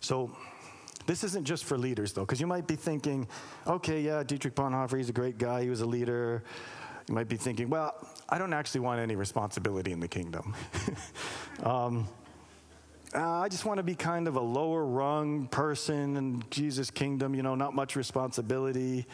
So, 0.00 0.30
this 1.06 1.24
isn't 1.24 1.44
just 1.44 1.64
for 1.64 1.76
leaders, 1.76 2.12
though, 2.12 2.22
because 2.22 2.40
you 2.40 2.46
might 2.46 2.66
be 2.66 2.76
thinking, 2.76 3.26
okay, 3.66 4.00
yeah, 4.00 4.22
Dietrich 4.22 4.54
Bonhoeffer, 4.54 4.96
he's 4.96 5.08
a 5.08 5.14
great 5.14 5.38
guy, 5.38 5.62
he 5.62 5.70
was 5.70 5.80
a 5.80 5.86
leader. 5.86 6.42
You 7.08 7.14
might 7.14 7.28
be 7.28 7.36
thinking, 7.36 7.68
well, 7.70 7.94
I 8.28 8.38
don't 8.38 8.52
actually 8.52 8.82
want 8.82 9.00
any 9.00 9.16
responsibility 9.16 9.92
in 9.92 9.98
the 9.98 10.08
kingdom. 10.08 10.54
um, 11.64 12.06
uh, 13.12 13.40
I 13.40 13.48
just 13.48 13.64
want 13.64 13.78
to 13.78 13.82
be 13.82 13.96
kind 13.96 14.28
of 14.28 14.36
a 14.36 14.40
lower 14.40 14.84
rung 14.84 15.48
person 15.48 16.16
in 16.16 16.44
Jesus' 16.50 16.90
kingdom, 16.90 17.34
you 17.34 17.42
know, 17.42 17.56
not 17.56 17.74
much 17.74 17.96
responsibility. 17.96 19.06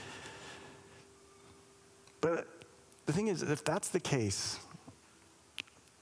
But 2.21 2.47
the 3.07 3.13
thing 3.13 3.29
is, 3.29 3.43
if 3.43 3.65
that's 3.65 3.89
the 3.89 4.01
case, 4.01 4.59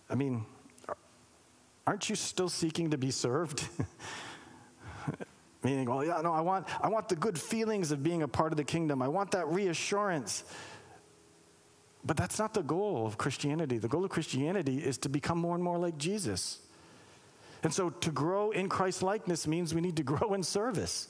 I 0.08 0.14
mean, 0.14 0.44
aren't 1.86 2.08
you 2.08 2.16
still 2.16 2.48
seeking 2.48 2.90
to 2.90 2.98
be 2.98 3.10
served? 3.10 3.68
Meaning, 5.62 5.88
well, 5.88 6.04
yeah, 6.04 6.20
no, 6.22 6.32
I 6.32 6.40
want, 6.40 6.66
I 6.82 6.88
want 6.88 7.08
the 7.08 7.16
good 7.16 7.38
feelings 7.38 7.90
of 7.90 8.02
being 8.02 8.22
a 8.22 8.28
part 8.28 8.52
of 8.52 8.56
the 8.56 8.64
kingdom. 8.64 9.00
I 9.00 9.08
want 9.08 9.30
that 9.30 9.46
reassurance. 9.48 10.44
But 12.04 12.16
that's 12.18 12.38
not 12.38 12.52
the 12.52 12.62
goal 12.62 13.06
of 13.06 13.16
Christianity. 13.16 13.78
The 13.78 13.88
goal 13.88 14.04
of 14.04 14.10
Christianity 14.10 14.78
is 14.78 14.98
to 14.98 15.08
become 15.08 15.38
more 15.38 15.54
and 15.54 15.64
more 15.64 15.78
like 15.78 15.96
Jesus. 15.96 16.60
And 17.62 17.72
so 17.72 17.88
to 17.88 18.10
grow 18.10 18.50
in 18.50 18.68
Christ 18.68 19.02
likeness 19.02 19.46
means 19.46 19.74
we 19.74 19.80
need 19.80 19.96
to 19.96 20.02
grow 20.14 20.34
in 20.34 20.42
service, 20.42 21.08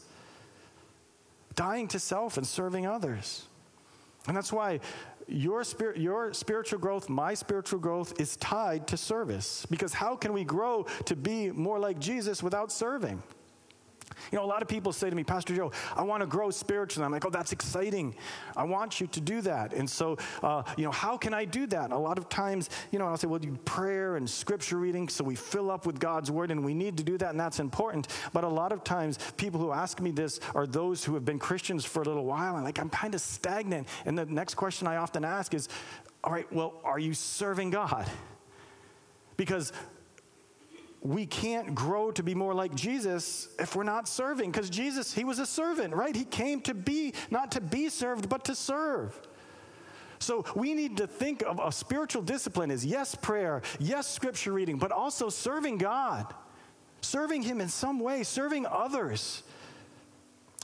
dying 1.56 1.88
to 1.88 1.98
self 1.98 2.36
and 2.36 2.46
serving 2.46 2.86
others. 2.86 3.46
And 4.26 4.36
that's 4.36 4.52
why 4.52 4.80
your, 5.26 5.64
spirit, 5.64 5.98
your 5.98 6.32
spiritual 6.32 6.78
growth, 6.78 7.08
my 7.08 7.34
spiritual 7.34 7.78
growth, 7.78 8.20
is 8.20 8.36
tied 8.36 8.86
to 8.88 8.96
service. 8.96 9.66
Because 9.70 9.92
how 9.92 10.16
can 10.16 10.32
we 10.32 10.44
grow 10.44 10.86
to 11.06 11.16
be 11.16 11.50
more 11.50 11.78
like 11.78 11.98
Jesus 11.98 12.42
without 12.42 12.70
serving? 12.70 13.22
You 14.32 14.38
know, 14.38 14.44
a 14.44 14.46
lot 14.46 14.62
of 14.62 14.68
people 14.68 14.92
say 14.92 15.10
to 15.10 15.16
me, 15.16 15.24
Pastor 15.24 15.54
Joe, 15.54 15.72
I 15.96 16.02
want 16.02 16.20
to 16.22 16.26
grow 16.26 16.50
spiritually. 16.50 17.04
I'm 17.04 17.12
like, 17.12 17.24
oh, 17.24 17.30
that's 17.30 17.52
exciting. 17.52 18.14
I 18.56 18.64
want 18.64 19.00
you 19.00 19.06
to 19.08 19.20
do 19.20 19.40
that. 19.42 19.72
And 19.72 19.88
so, 19.88 20.16
uh, 20.42 20.62
you 20.76 20.84
know, 20.84 20.90
how 20.90 21.16
can 21.16 21.34
I 21.34 21.44
do 21.44 21.66
that? 21.68 21.92
A 21.92 21.98
lot 21.98 22.18
of 22.18 22.28
times, 22.28 22.70
you 22.90 22.98
know, 22.98 23.06
I'll 23.06 23.16
say, 23.16 23.26
well, 23.26 23.38
do 23.38 23.56
prayer 23.64 24.16
and 24.16 24.28
scripture 24.28 24.76
reading 24.78 25.08
so 25.08 25.24
we 25.24 25.34
fill 25.34 25.70
up 25.70 25.86
with 25.86 25.98
God's 25.98 26.30
word, 26.30 26.50
and 26.50 26.64
we 26.64 26.74
need 26.74 26.96
to 26.96 27.02
do 27.02 27.18
that, 27.18 27.30
and 27.30 27.40
that's 27.40 27.60
important. 27.60 28.08
But 28.32 28.44
a 28.44 28.48
lot 28.48 28.72
of 28.72 28.84
times, 28.84 29.18
people 29.36 29.60
who 29.60 29.72
ask 29.72 30.00
me 30.00 30.10
this 30.10 30.40
are 30.54 30.66
those 30.66 31.04
who 31.04 31.14
have 31.14 31.24
been 31.24 31.38
Christians 31.38 31.84
for 31.84 32.02
a 32.02 32.04
little 32.04 32.24
while, 32.24 32.56
and 32.56 32.64
like, 32.64 32.78
I'm 32.78 32.90
kind 32.90 33.14
of 33.14 33.20
stagnant. 33.20 33.88
And 34.06 34.16
the 34.16 34.26
next 34.26 34.54
question 34.54 34.86
I 34.86 34.96
often 34.96 35.24
ask 35.24 35.54
is, 35.54 35.68
all 36.22 36.32
right, 36.32 36.50
well, 36.52 36.80
are 36.84 36.98
you 36.98 37.14
serving 37.14 37.70
God? 37.70 38.10
Because 39.36 39.72
we 41.04 41.26
can't 41.26 41.74
grow 41.74 42.10
to 42.10 42.22
be 42.22 42.34
more 42.34 42.54
like 42.54 42.74
Jesus 42.74 43.48
if 43.58 43.76
we're 43.76 43.84
not 43.84 44.08
serving. 44.08 44.50
Because 44.50 44.70
Jesus, 44.70 45.12
he 45.12 45.22
was 45.22 45.38
a 45.38 45.44
servant, 45.44 45.94
right? 45.94 46.16
He 46.16 46.24
came 46.24 46.62
to 46.62 46.72
be, 46.72 47.12
not 47.30 47.52
to 47.52 47.60
be 47.60 47.90
served, 47.90 48.28
but 48.30 48.46
to 48.46 48.54
serve. 48.54 49.14
So 50.18 50.46
we 50.56 50.72
need 50.72 50.96
to 50.96 51.06
think 51.06 51.42
of 51.42 51.60
a 51.62 51.70
spiritual 51.70 52.22
discipline 52.22 52.70
as 52.70 52.86
yes, 52.86 53.14
prayer, 53.14 53.60
yes, 53.78 54.08
scripture 54.08 54.54
reading, 54.54 54.78
but 54.78 54.92
also 54.92 55.28
serving 55.28 55.76
God, 55.76 56.32
serving 57.02 57.42
Him 57.42 57.60
in 57.60 57.68
some 57.68 58.00
way, 58.00 58.22
serving 58.22 58.64
others. 58.64 59.42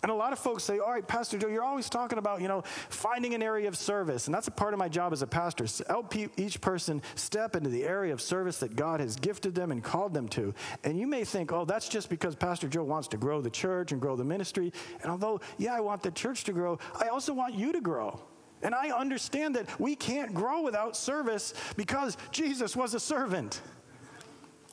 And 0.03 0.11
a 0.11 0.15
lot 0.15 0.33
of 0.33 0.39
folks 0.39 0.65
say, 0.65 0.79
all 0.79 0.91
right, 0.91 1.07
Pastor 1.07 1.37
Joe, 1.37 1.49
you're 1.49 1.63
always 1.63 1.91
talking 1.91 2.19
about, 2.19 2.41
you 2.41 2.49
know, 2.49 2.63
finding 2.89 3.35
an 3.35 3.43
area 3.43 3.69
of 3.69 3.77
service. 3.77 4.27
And 4.27 4.35
that's 4.35 4.49
a 4.49 4.51
part 4.51 4.73
of 4.73 4.79
my 4.79 4.89
job 4.89 5.13
as 5.13 5.21
a 5.21 5.27
pastor, 5.27 5.67
to 5.67 5.85
help 5.89 6.15
each 6.39 6.61
person 6.63 7.03
step 7.17 7.55
into 7.55 7.69
the 7.69 7.85
area 7.85 8.13
of 8.13 8.23
service 8.23 8.59
that 8.61 8.77
God 8.77 9.01
has 9.01 9.17
gifted 9.17 9.55
them 9.55 9.71
and 9.71 9.85
called 9.85 10.15
them 10.15 10.27
to. 10.29 10.55
And 10.85 10.99
you 10.99 11.07
may 11.07 11.25
think, 11.25 11.53
oh, 11.53 11.67
that's 11.67 11.89
just 11.89 12.09
because 12.09 12.35
Pastor 12.35 12.67
Joe 12.67 12.85
wants 12.85 13.09
to 13.09 13.19
grow 13.19 13.43
the 13.43 13.51
church 13.51 13.93
and 13.93 14.01
grow 14.01 14.17
the 14.17 14.25
ministry. 14.25 14.73
And 15.03 15.11
although, 15.11 15.41
yeah, 15.59 15.75
I 15.75 15.81
want 15.81 16.03
the 16.03 16.11
church 16.11 16.45
to 16.45 16.53
grow, 16.53 16.79
I 16.99 17.09
also 17.09 17.35
want 17.35 17.55
you 17.55 17.73
to 17.73 17.81
grow. 17.81 18.23
And 18.63 18.75
I 18.75 18.91
understand 18.91 19.57
that 19.57 19.81
we 19.81 19.97
can't 19.97 20.35
grow 20.35 20.63
without 20.63 20.97
service 20.97 21.55
because 21.77 22.17
Jesus 22.31 22.75
was 22.75 22.95
a 22.95 23.01
servant. 23.01 23.61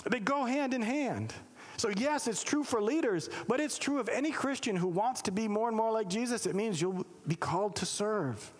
They 0.09 0.19
go 0.19 0.45
hand 0.45 0.73
in 0.73 0.81
hand. 0.81 1.33
So, 1.77 1.89
yes, 1.95 2.27
it's 2.27 2.43
true 2.43 2.63
for 2.63 2.81
leaders, 2.81 3.29
but 3.47 3.59
it's 3.59 3.77
true 3.77 3.99
of 3.99 4.09
any 4.09 4.31
Christian 4.31 4.75
who 4.75 4.87
wants 4.87 5.21
to 5.23 5.31
be 5.31 5.47
more 5.47 5.67
and 5.67 5.77
more 5.77 5.91
like 5.91 6.09
Jesus. 6.09 6.45
It 6.45 6.55
means 6.55 6.81
you'll 6.81 7.05
be 7.27 7.35
called 7.35 7.75
to 7.77 7.85
serve. 7.85 8.51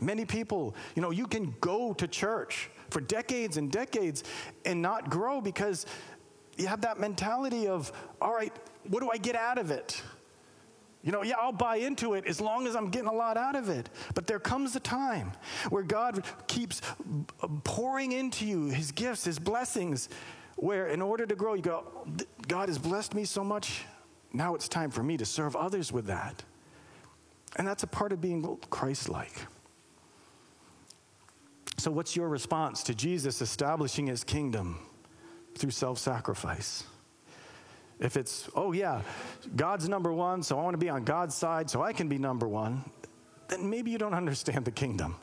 Many 0.00 0.24
people, 0.24 0.74
you 0.94 1.02
know, 1.02 1.10
you 1.10 1.26
can 1.26 1.54
go 1.60 1.94
to 1.94 2.06
church 2.06 2.70
for 2.90 3.00
decades 3.00 3.56
and 3.56 3.70
decades 3.70 4.24
and 4.64 4.82
not 4.82 5.08
grow 5.08 5.40
because 5.40 5.86
you 6.56 6.66
have 6.66 6.82
that 6.82 6.98
mentality 6.98 7.68
of, 7.68 7.92
all 8.20 8.34
right, 8.34 8.52
what 8.88 9.00
do 9.00 9.10
I 9.10 9.16
get 9.16 9.36
out 9.36 9.58
of 9.58 9.70
it? 9.70 10.02
You 11.02 11.12
know, 11.12 11.22
yeah, 11.22 11.36
I'll 11.40 11.52
buy 11.52 11.76
into 11.76 12.14
it 12.14 12.26
as 12.26 12.40
long 12.40 12.66
as 12.66 12.74
I'm 12.74 12.90
getting 12.90 13.08
a 13.08 13.14
lot 13.14 13.36
out 13.36 13.54
of 13.54 13.68
it. 13.68 13.88
But 14.14 14.26
there 14.26 14.40
comes 14.40 14.74
a 14.74 14.80
time 14.80 15.30
where 15.68 15.84
God 15.84 16.24
keeps 16.48 16.82
pouring 17.62 18.10
into 18.10 18.44
you 18.44 18.66
his 18.66 18.90
gifts, 18.90 19.24
his 19.24 19.38
blessings, 19.38 20.08
where 20.56 20.88
in 20.88 21.00
order 21.00 21.26
to 21.26 21.34
grow, 21.34 21.54
you 21.54 21.62
go, 21.62 21.84
God 22.48 22.68
has 22.68 22.78
blessed 22.78 23.14
me 23.14 23.24
so 23.24 23.44
much. 23.44 23.84
Now 24.32 24.54
it's 24.54 24.68
time 24.68 24.90
for 24.90 25.02
me 25.02 25.16
to 25.18 25.24
serve 25.24 25.54
others 25.54 25.92
with 25.92 26.06
that. 26.06 26.42
And 27.56 27.66
that's 27.66 27.82
a 27.82 27.86
part 27.86 28.12
of 28.12 28.20
being 28.20 28.58
Christ 28.70 29.08
like. 29.08 29.46
So, 31.78 31.90
what's 31.90 32.16
your 32.16 32.28
response 32.28 32.82
to 32.84 32.94
Jesus 32.94 33.40
establishing 33.40 34.06
his 34.06 34.24
kingdom 34.24 34.78
through 35.54 35.70
self 35.70 35.98
sacrifice? 35.98 36.84
If 37.98 38.16
it's, 38.16 38.48
oh 38.54 38.72
yeah, 38.72 39.02
God's 39.54 39.88
number 39.88 40.12
one, 40.12 40.42
so 40.42 40.58
I 40.58 40.62
want 40.62 40.74
to 40.74 40.78
be 40.78 40.90
on 40.90 41.04
God's 41.04 41.34
side 41.34 41.70
so 41.70 41.82
I 41.82 41.92
can 41.92 42.08
be 42.08 42.18
number 42.18 42.46
one, 42.46 42.84
then 43.48 43.70
maybe 43.70 43.90
you 43.90 43.98
don't 43.98 44.14
understand 44.14 44.64
the 44.64 44.70
kingdom. 44.70 45.16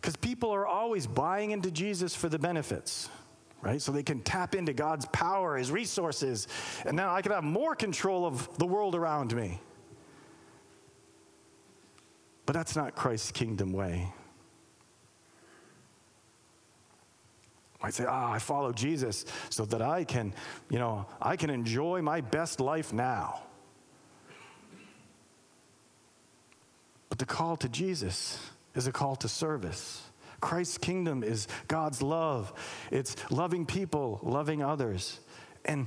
Because 0.00 0.16
people 0.16 0.50
are 0.50 0.66
always 0.66 1.06
buying 1.06 1.52
into 1.52 1.70
Jesus 1.70 2.14
for 2.14 2.28
the 2.28 2.38
benefits, 2.38 3.08
right? 3.64 3.80
So 3.80 3.90
they 3.90 4.02
can 4.02 4.20
tap 4.20 4.54
into 4.54 4.72
God's 4.72 5.06
power, 5.06 5.56
His 5.56 5.72
resources, 5.72 6.46
and 6.84 6.96
now 6.96 7.14
I 7.14 7.22
can 7.22 7.32
have 7.32 7.44
more 7.44 7.74
control 7.74 8.26
of 8.26 8.56
the 8.58 8.66
world 8.66 8.94
around 8.94 9.34
me. 9.34 9.60
But 12.46 12.52
that's 12.52 12.76
not 12.76 12.94
Christ's 12.94 13.32
kingdom 13.32 13.72
way. 13.72 14.12
I 17.80 17.90
say, 17.90 18.04
ah, 18.06 18.32
I 18.32 18.38
follow 18.38 18.72
Jesus 18.72 19.24
so 19.50 19.64
that 19.66 19.82
I 19.82 20.04
can, 20.04 20.32
you 20.70 20.78
know, 20.78 21.06
I 21.20 21.36
can 21.36 21.50
enjoy 21.50 22.00
my 22.00 22.20
best 22.20 22.60
life 22.60 22.92
now. 22.92 23.42
But 27.10 27.18
the 27.18 27.26
call 27.26 27.56
to 27.58 27.68
Jesus 27.68 28.38
is 28.74 28.86
a 28.86 28.92
call 28.92 29.16
to 29.16 29.28
service. 29.28 30.02
Christ's 30.44 30.76
kingdom 30.76 31.24
is 31.24 31.48
God's 31.68 32.02
love. 32.02 32.52
It's 32.90 33.16
loving 33.30 33.64
people, 33.64 34.20
loving 34.22 34.62
others. 34.62 35.18
And 35.64 35.86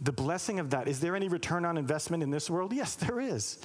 the 0.00 0.12
blessing 0.12 0.60
of 0.60 0.70
that, 0.70 0.86
is 0.86 1.00
there 1.00 1.16
any 1.16 1.26
return 1.26 1.64
on 1.64 1.76
investment 1.76 2.22
in 2.22 2.30
this 2.30 2.48
world? 2.48 2.72
Yes, 2.72 2.94
there 2.94 3.18
is. 3.18 3.58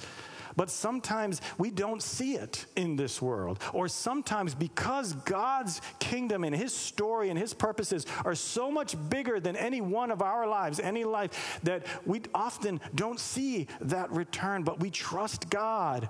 But 0.56 0.68
sometimes 0.68 1.40
we 1.58 1.70
don't 1.70 2.02
see 2.02 2.34
it 2.34 2.66
in 2.74 2.96
this 2.96 3.22
world. 3.22 3.60
Or 3.72 3.86
sometimes 3.86 4.56
because 4.56 5.12
God's 5.12 5.80
kingdom 6.00 6.42
and 6.42 6.56
His 6.56 6.74
story 6.74 7.30
and 7.30 7.38
His 7.38 7.54
purposes 7.54 8.04
are 8.24 8.34
so 8.34 8.68
much 8.68 8.96
bigger 9.08 9.38
than 9.38 9.54
any 9.54 9.80
one 9.80 10.10
of 10.10 10.22
our 10.22 10.48
lives, 10.48 10.80
any 10.80 11.04
life, 11.04 11.60
that 11.62 11.86
we 12.04 12.22
often 12.34 12.80
don't 12.96 13.20
see 13.20 13.68
that 13.80 14.10
return, 14.10 14.64
but 14.64 14.80
we 14.80 14.90
trust 14.90 15.48
God. 15.50 16.08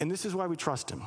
And 0.00 0.10
this 0.10 0.24
is 0.24 0.34
why 0.34 0.46
we 0.46 0.56
trust 0.56 0.90
Him. 0.90 1.02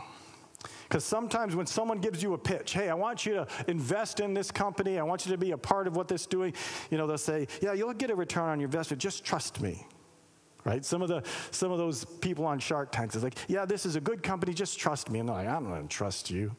Because 0.93 1.05
sometimes 1.05 1.55
when 1.55 1.65
someone 1.65 1.97
gives 1.97 2.21
you 2.21 2.35
a 2.35 2.37
pitch, 2.37 2.73
hey, 2.73 2.87
I 2.87 2.93
want 2.93 3.25
you 3.25 3.33
to 3.33 3.47
invest 3.67 4.19
in 4.19 4.35
this 4.35 4.51
company, 4.51 4.99
I 4.99 5.03
want 5.03 5.25
you 5.25 5.31
to 5.31 5.39
be 5.39 5.49
a 5.49 5.57
part 5.57 5.87
of 5.87 5.95
what 5.95 6.07
this 6.07 6.27
doing, 6.27 6.53
you 6.91 6.99
know, 6.99 7.07
they'll 7.07 7.17
say, 7.17 7.47
yeah, 7.63 7.73
you'll 7.73 7.95
get 7.95 8.11
a 8.11 8.15
return 8.15 8.47
on 8.47 8.59
your 8.59 8.67
investment, 8.67 9.01
just 9.01 9.25
trust 9.25 9.59
me 9.59 9.87
right? 10.65 10.85
Some 10.85 11.01
of 11.01 11.09
the 11.09 11.23
some 11.51 11.73
of 11.73 11.77
those 11.77 12.05
people 12.05 12.45
on 12.45 12.57
Shark 12.57 12.89
Tanks 12.93 13.17
is 13.17 13.23
like, 13.23 13.35
yeah, 13.49 13.65
this 13.65 13.85
is 13.85 13.97
a 13.97 13.99
good 13.99 14.23
company, 14.23 14.53
just 14.53 14.79
trust 14.79 15.09
me. 15.09 15.19
And 15.19 15.27
they're 15.27 15.35
like, 15.35 15.47
I'm 15.47 15.63
not 15.63 15.75
gonna 15.75 15.87
trust 15.87 16.29
you. 16.29 16.55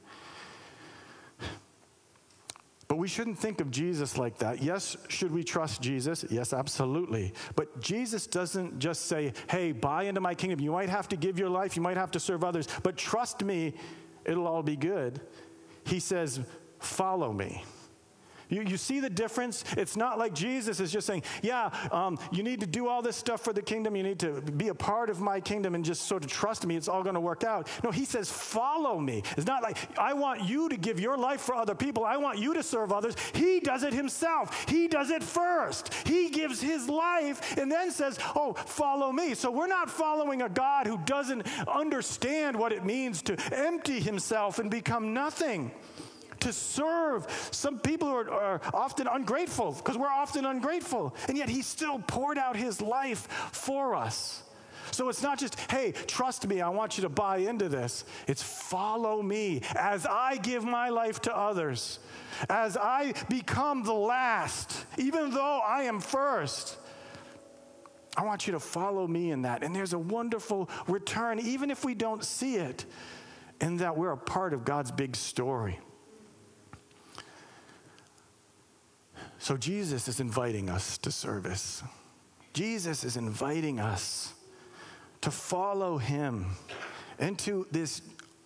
But 2.87 2.97
we 2.97 3.09
shouldn't 3.09 3.39
think 3.39 3.63
of 3.63 3.71
Jesus 3.71 4.19
like 4.19 4.37
that. 4.39 4.63
Yes, 4.63 4.97
should 5.09 5.33
we 5.33 5.43
trust 5.43 5.81
Jesus? 5.81 6.25
Yes, 6.29 6.53
absolutely. 6.53 7.33
But 7.57 7.81
Jesus 7.81 8.27
doesn't 8.27 8.79
just 8.79 9.07
say, 9.07 9.33
hey, 9.49 9.73
buy 9.73 10.03
into 10.03 10.21
my 10.21 10.35
kingdom. 10.35 10.61
You 10.61 10.73
might 10.73 10.91
have 10.91 11.09
to 11.09 11.17
give 11.17 11.39
your 11.39 11.49
life, 11.49 11.77
you 11.77 11.83
might 11.83 11.97
have 11.97 12.11
to 12.11 12.21
serve 12.21 12.45
others, 12.45 12.69
but 12.83 12.99
trust 12.99 13.43
me, 13.43 13.73
it'll 14.25 14.47
all 14.47 14.63
be 14.63 14.77
good. 14.77 15.21
He 15.87 16.01
says, 16.01 16.41
follow 16.79 17.33
me. 17.33 17.65
You, 18.49 18.63
you 18.63 18.77
see 18.77 19.01
the 19.01 19.11
difference? 19.11 19.65
It's 19.77 19.97
not 19.97 20.19
like 20.19 20.35
Jesus 20.35 20.81
is 20.81 20.93
just 20.93 21.07
saying, 21.07 21.23
Yeah, 21.43 21.71
um, 21.91 22.19
you 22.31 22.43
need 22.43 22.61
to 22.61 22.67
do 22.67 22.89
all 22.89 23.03
this 23.03 23.17
stuff 23.17 23.43
for 23.43 23.53
the 23.53 23.63
kingdom. 23.63 23.97
You 23.97 24.03
need 24.03 24.19
to 24.21 24.41
be 24.41 24.69
a 24.69 24.75
part 24.75 25.11
of 25.11 25.21
my 25.21 25.41
kingdom 25.41 25.75
and 25.75 25.85
just 25.85 26.03
sort 26.03 26.25
of 26.25 26.31
trust 26.31 26.67
me. 26.67 26.77
It's 26.77 26.89
all 26.89 27.03
going 27.03 27.15
to 27.15 27.21
work 27.21 27.45
out. 27.45 27.69
No, 27.83 27.91
he 27.91 28.05
says, 28.05 28.31
Follow 28.31 28.99
me. 28.99 29.23
It's 29.37 29.47
not 29.47 29.63
like, 29.63 29.77
I 29.99 30.13
want 30.15 30.45
you 30.45 30.69
to 30.69 30.77
give 30.77 31.01
your 31.01 31.17
life 31.17 31.41
for 31.41 31.55
other 31.55 31.75
people. 31.75 32.05
I 32.05 32.17
want 32.17 32.39
you 32.39 32.55
to 32.55 32.63
serve 32.63 32.93
others. 32.93 33.15
He 33.35 33.61
does 33.61 33.83
it 33.83 33.93
himself. 33.93 34.69
He 34.69 34.89
does 34.89 35.11
it 35.11 35.23
first. 35.23 35.93
He 36.07 36.31
gives 36.31 36.61
his 36.61 36.89
life 36.89 37.57
and 37.59 37.71
then 37.71 37.91
says, 37.91 38.19
Oh, 38.37 38.55
follow 38.55 39.13
me. 39.13 39.35
So 39.35 39.51
we're 39.51 39.67
not 39.67 39.91
following 39.91 40.43
a 40.43 40.49
God 40.49 40.87
who 40.87 40.99
doesn't 40.99 41.47
understand 41.69 42.57
what 42.57 42.73
it 42.73 42.85
means 42.85 43.23
to 43.23 43.37
empty 43.55 44.01
himself 44.01 44.59
and 44.59 44.71
become 44.71 45.13
nothing 45.15 45.71
to 46.45 46.53
serve 46.53 47.27
some 47.51 47.79
people 47.79 48.09
who 48.09 48.15
are, 48.15 48.31
are 48.31 48.61
often 48.73 49.07
ungrateful 49.07 49.73
because 49.73 49.99
we're 49.99 50.07
often 50.07 50.47
ungrateful. 50.47 51.15
And 51.29 51.37
yet 51.37 51.49
he 51.49 51.63
still 51.63 51.99
poured 51.99 52.39
out 52.39 52.57
his 52.57 52.81
life 52.81 53.29
for 53.53 53.95
us. 53.95 54.43
So 54.91 55.09
it's 55.09 55.23
not 55.23 55.39
just, 55.39 55.59
hey, 55.71 55.93
trust 56.07 56.47
me, 56.47 56.61
I 56.61 56.69
want 56.69 56.97
you 56.97 57.03
to 57.03 57.09
buy 57.09 57.39
into 57.39 57.69
this. 57.69 58.05
It's 58.29 58.43
follow 58.43 59.23
me 59.23 59.63
as 59.75 60.07
I 60.07 60.37
give 60.37 60.65
my 60.65 60.91
life 60.91 61.21
to 61.23 61.37
others, 61.37 61.99
as 62.49 62.77
I 62.77 63.15
become 63.29 63.83
the 63.83 63.95
last, 63.95 64.85
even 64.99 65.31
though 65.31 65.61
I 65.67 65.85
am 65.85 66.01
first. 66.01 66.79
I 68.17 68.23
want 68.23 68.47
you 68.47 68.53
to 68.53 68.61
follow 68.61 69.07
me 69.09 69.33
in 69.33 69.43
that. 69.43 69.65
And 69.65 69.75
there's 69.75 69.95
a 69.95 69.99
wonderful 69.99 70.71
return, 70.87 71.41
even 71.41 71.71
if 71.71 71.85
we 71.85 71.95
don't 71.95 72.25
see 72.25 72.57
it, 72.57 72.85
in 73.61 73.79
that 73.79 73.97
we're 73.97 74.13
a 74.13 74.17
part 74.17 74.53
of 74.53 74.65
God's 74.65 74.93
big 74.93 75.17
story. 75.17 75.81
So 79.45 79.59
Jesus 79.59 80.09
is 80.09 80.21
inviting 80.21 80.71
us 80.71 80.97
to 80.97 81.13
service. 81.13 81.83
Jesus 82.55 83.05
is 83.05 83.19
inviting 83.19 83.79
us 83.79 84.33
to 85.21 85.31
follow 85.31 85.99
him 85.99 86.47
into 87.19 87.67
this 87.71 88.01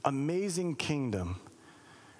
amazing 0.04 0.74
kingdom. 0.74 1.38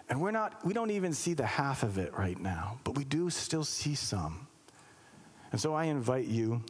And 0.09 0.21
we're 0.21 0.31
not, 0.31 0.65
we 0.65 0.75
don't 0.75 0.93
even 0.93 1.13
see 1.13 1.35
the 1.35 1.45
half 1.45 1.83
of 1.83 1.99
it 1.99 2.17
right 2.17 2.39
now, 2.39 2.79
but 2.85 2.97
we 2.97 3.03
do 3.03 3.31
still 3.31 3.65
see 3.65 3.97
some. 3.97 4.47
And 5.51 5.61
so 5.61 5.75
I 5.75 5.87
invite 5.87 6.27
you, 6.27 6.63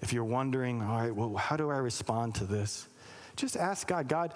if 0.00 0.12
you're 0.12 0.22
wondering, 0.22 0.80
all 0.80 1.00
right, 1.00 1.12
well, 1.12 1.34
how 1.34 1.56
do 1.56 1.70
I 1.70 1.78
respond 1.78 2.36
to 2.36 2.44
this? 2.44 2.86
Just 3.34 3.56
ask 3.56 3.84
God. 3.88 4.06
God, 4.06 4.32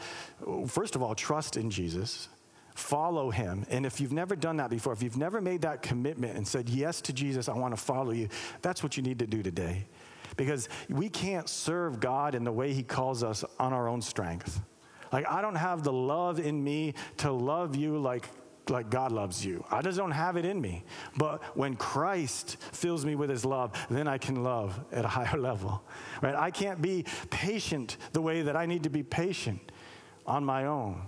first 0.67 0.97
of 0.97 1.05
all, 1.05 1.15
trust 1.15 1.57
in 1.57 1.71
Jesus 1.71 2.29
follow 2.75 3.31
him. 3.31 3.65
And 3.69 3.85
if 3.85 4.01
you've 4.01 4.13
never 4.13 4.37
done 4.37 4.57
that 4.59 4.71
before, 4.71 4.93
if 4.93 5.03
you've 5.03 5.17
never 5.17 5.41
made 5.41 5.63
that 5.63 5.83
commitment 5.83 6.37
and 6.37 6.47
said 6.47 6.69
yes 6.69 7.01
to 7.03 7.13
Jesus, 7.13 7.49
I 7.49 7.55
want 7.55 7.75
to 7.75 7.81
follow 7.81 8.13
you, 8.13 8.29
that's 8.61 8.83
what 8.83 8.97
you 8.97 9.03
need 9.03 9.19
to 9.21 9.27
do 9.27 9.43
today. 9.43 9.87
Because 10.37 10.69
we 10.89 11.09
can't 11.09 11.49
serve 11.49 12.01
God 12.01 12.35
in 12.35 12.45
the 12.45 12.53
way 12.53 12.73
he 12.73 12.83
calls 12.83 13.23
us 13.23 13.45
on 13.59 13.73
our 13.73 13.89
own 13.89 14.01
strength. 14.01 14.61
Like, 15.13 15.29
I 15.29 15.43
don't 15.43 15.57
have 15.57 15.83
the 15.83 15.93
love 15.93 16.41
in 16.41 16.63
me 16.63 16.95
to 17.19 17.31
love 17.31 17.77
you 17.77 17.99
like 17.99 18.29
like 18.71 18.91
God 18.91 19.13
loves 19.13 19.45
you. 19.45 19.65
I 19.71 19.83
just 19.83 19.99
don't 19.99 20.13
have 20.13 20.37
it 20.37 20.45
in 20.45 20.61
me. 20.61 20.85
But 21.17 21.43
when 21.57 21.75
Christ 21.75 22.59
fills 22.73 23.05
me 23.05 23.15
with 23.15 23.29
his 23.29 23.45
love, 23.45 23.73
then 23.91 24.07
I 24.07 24.19
can 24.19 24.43
love 24.43 24.79
at 24.93 25.05
a 25.05 25.09
higher 25.19 25.39
level. 25.39 25.83
Right? 26.21 26.35
I 26.35 26.51
can't 26.51 26.81
be 26.81 27.05
patient 27.31 27.97
the 28.13 28.21
way 28.21 28.43
that 28.43 28.57
I 28.57 28.67
need 28.67 28.85
to 28.85 28.91
be 28.91 29.03
patient 29.03 29.73
on 30.27 30.45
my 30.45 30.67
own. 30.67 31.03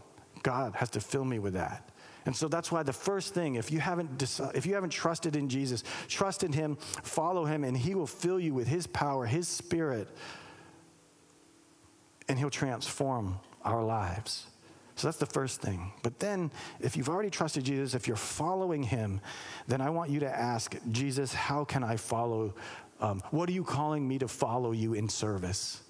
God 0.44 0.76
has 0.76 0.90
to 0.90 1.00
fill 1.00 1.24
me 1.24 1.40
with 1.40 1.54
that. 1.54 1.90
And 2.26 2.34
so 2.34 2.48
that's 2.48 2.70
why 2.70 2.82
the 2.82 2.92
first 2.92 3.34
thing, 3.34 3.56
if 3.56 3.70
you 3.70 3.80
haven't 3.80 4.22
if 4.54 4.64
you 4.64 4.74
haven't 4.74 4.90
trusted 4.90 5.36
in 5.36 5.48
Jesus, 5.48 5.82
trust 6.06 6.44
in 6.44 6.52
him, 6.52 6.76
follow 7.02 7.44
him, 7.44 7.64
and 7.64 7.76
he 7.76 7.94
will 7.94 8.06
fill 8.06 8.38
you 8.38 8.54
with 8.54 8.68
his 8.68 8.86
power, 8.86 9.26
his 9.26 9.48
spirit, 9.48 10.08
and 12.28 12.38
he'll 12.38 12.50
transform 12.50 13.40
our 13.62 13.82
lives. 13.82 14.46
So 14.96 15.08
that's 15.08 15.18
the 15.18 15.26
first 15.26 15.60
thing. 15.60 15.92
But 16.02 16.20
then, 16.20 16.50
if 16.80 16.96
you've 16.96 17.08
already 17.08 17.30
trusted 17.30 17.64
Jesus, 17.64 17.94
if 17.94 18.06
you're 18.06 18.16
following 18.16 18.82
him, 18.82 19.20
then 19.66 19.80
I 19.80 19.90
want 19.90 20.10
you 20.10 20.20
to 20.20 20.30
ask 20.30 20.76
Jesus, 20.92 21.34
how 21.34 21.64
can 21.64 21.82
I 21.82 21.96
follow? 21.96 22.54
Um, 23.00 23.22
what 23.32 23.48
are 23.48 23.52
you 23.52 23.64
calling 23.64 24.06
me 24.06 24.18
to 24.18 24.28
follow 24.28 24.70
you 24.72 24.94
in 24.94 25.08
service? 25.08 25.82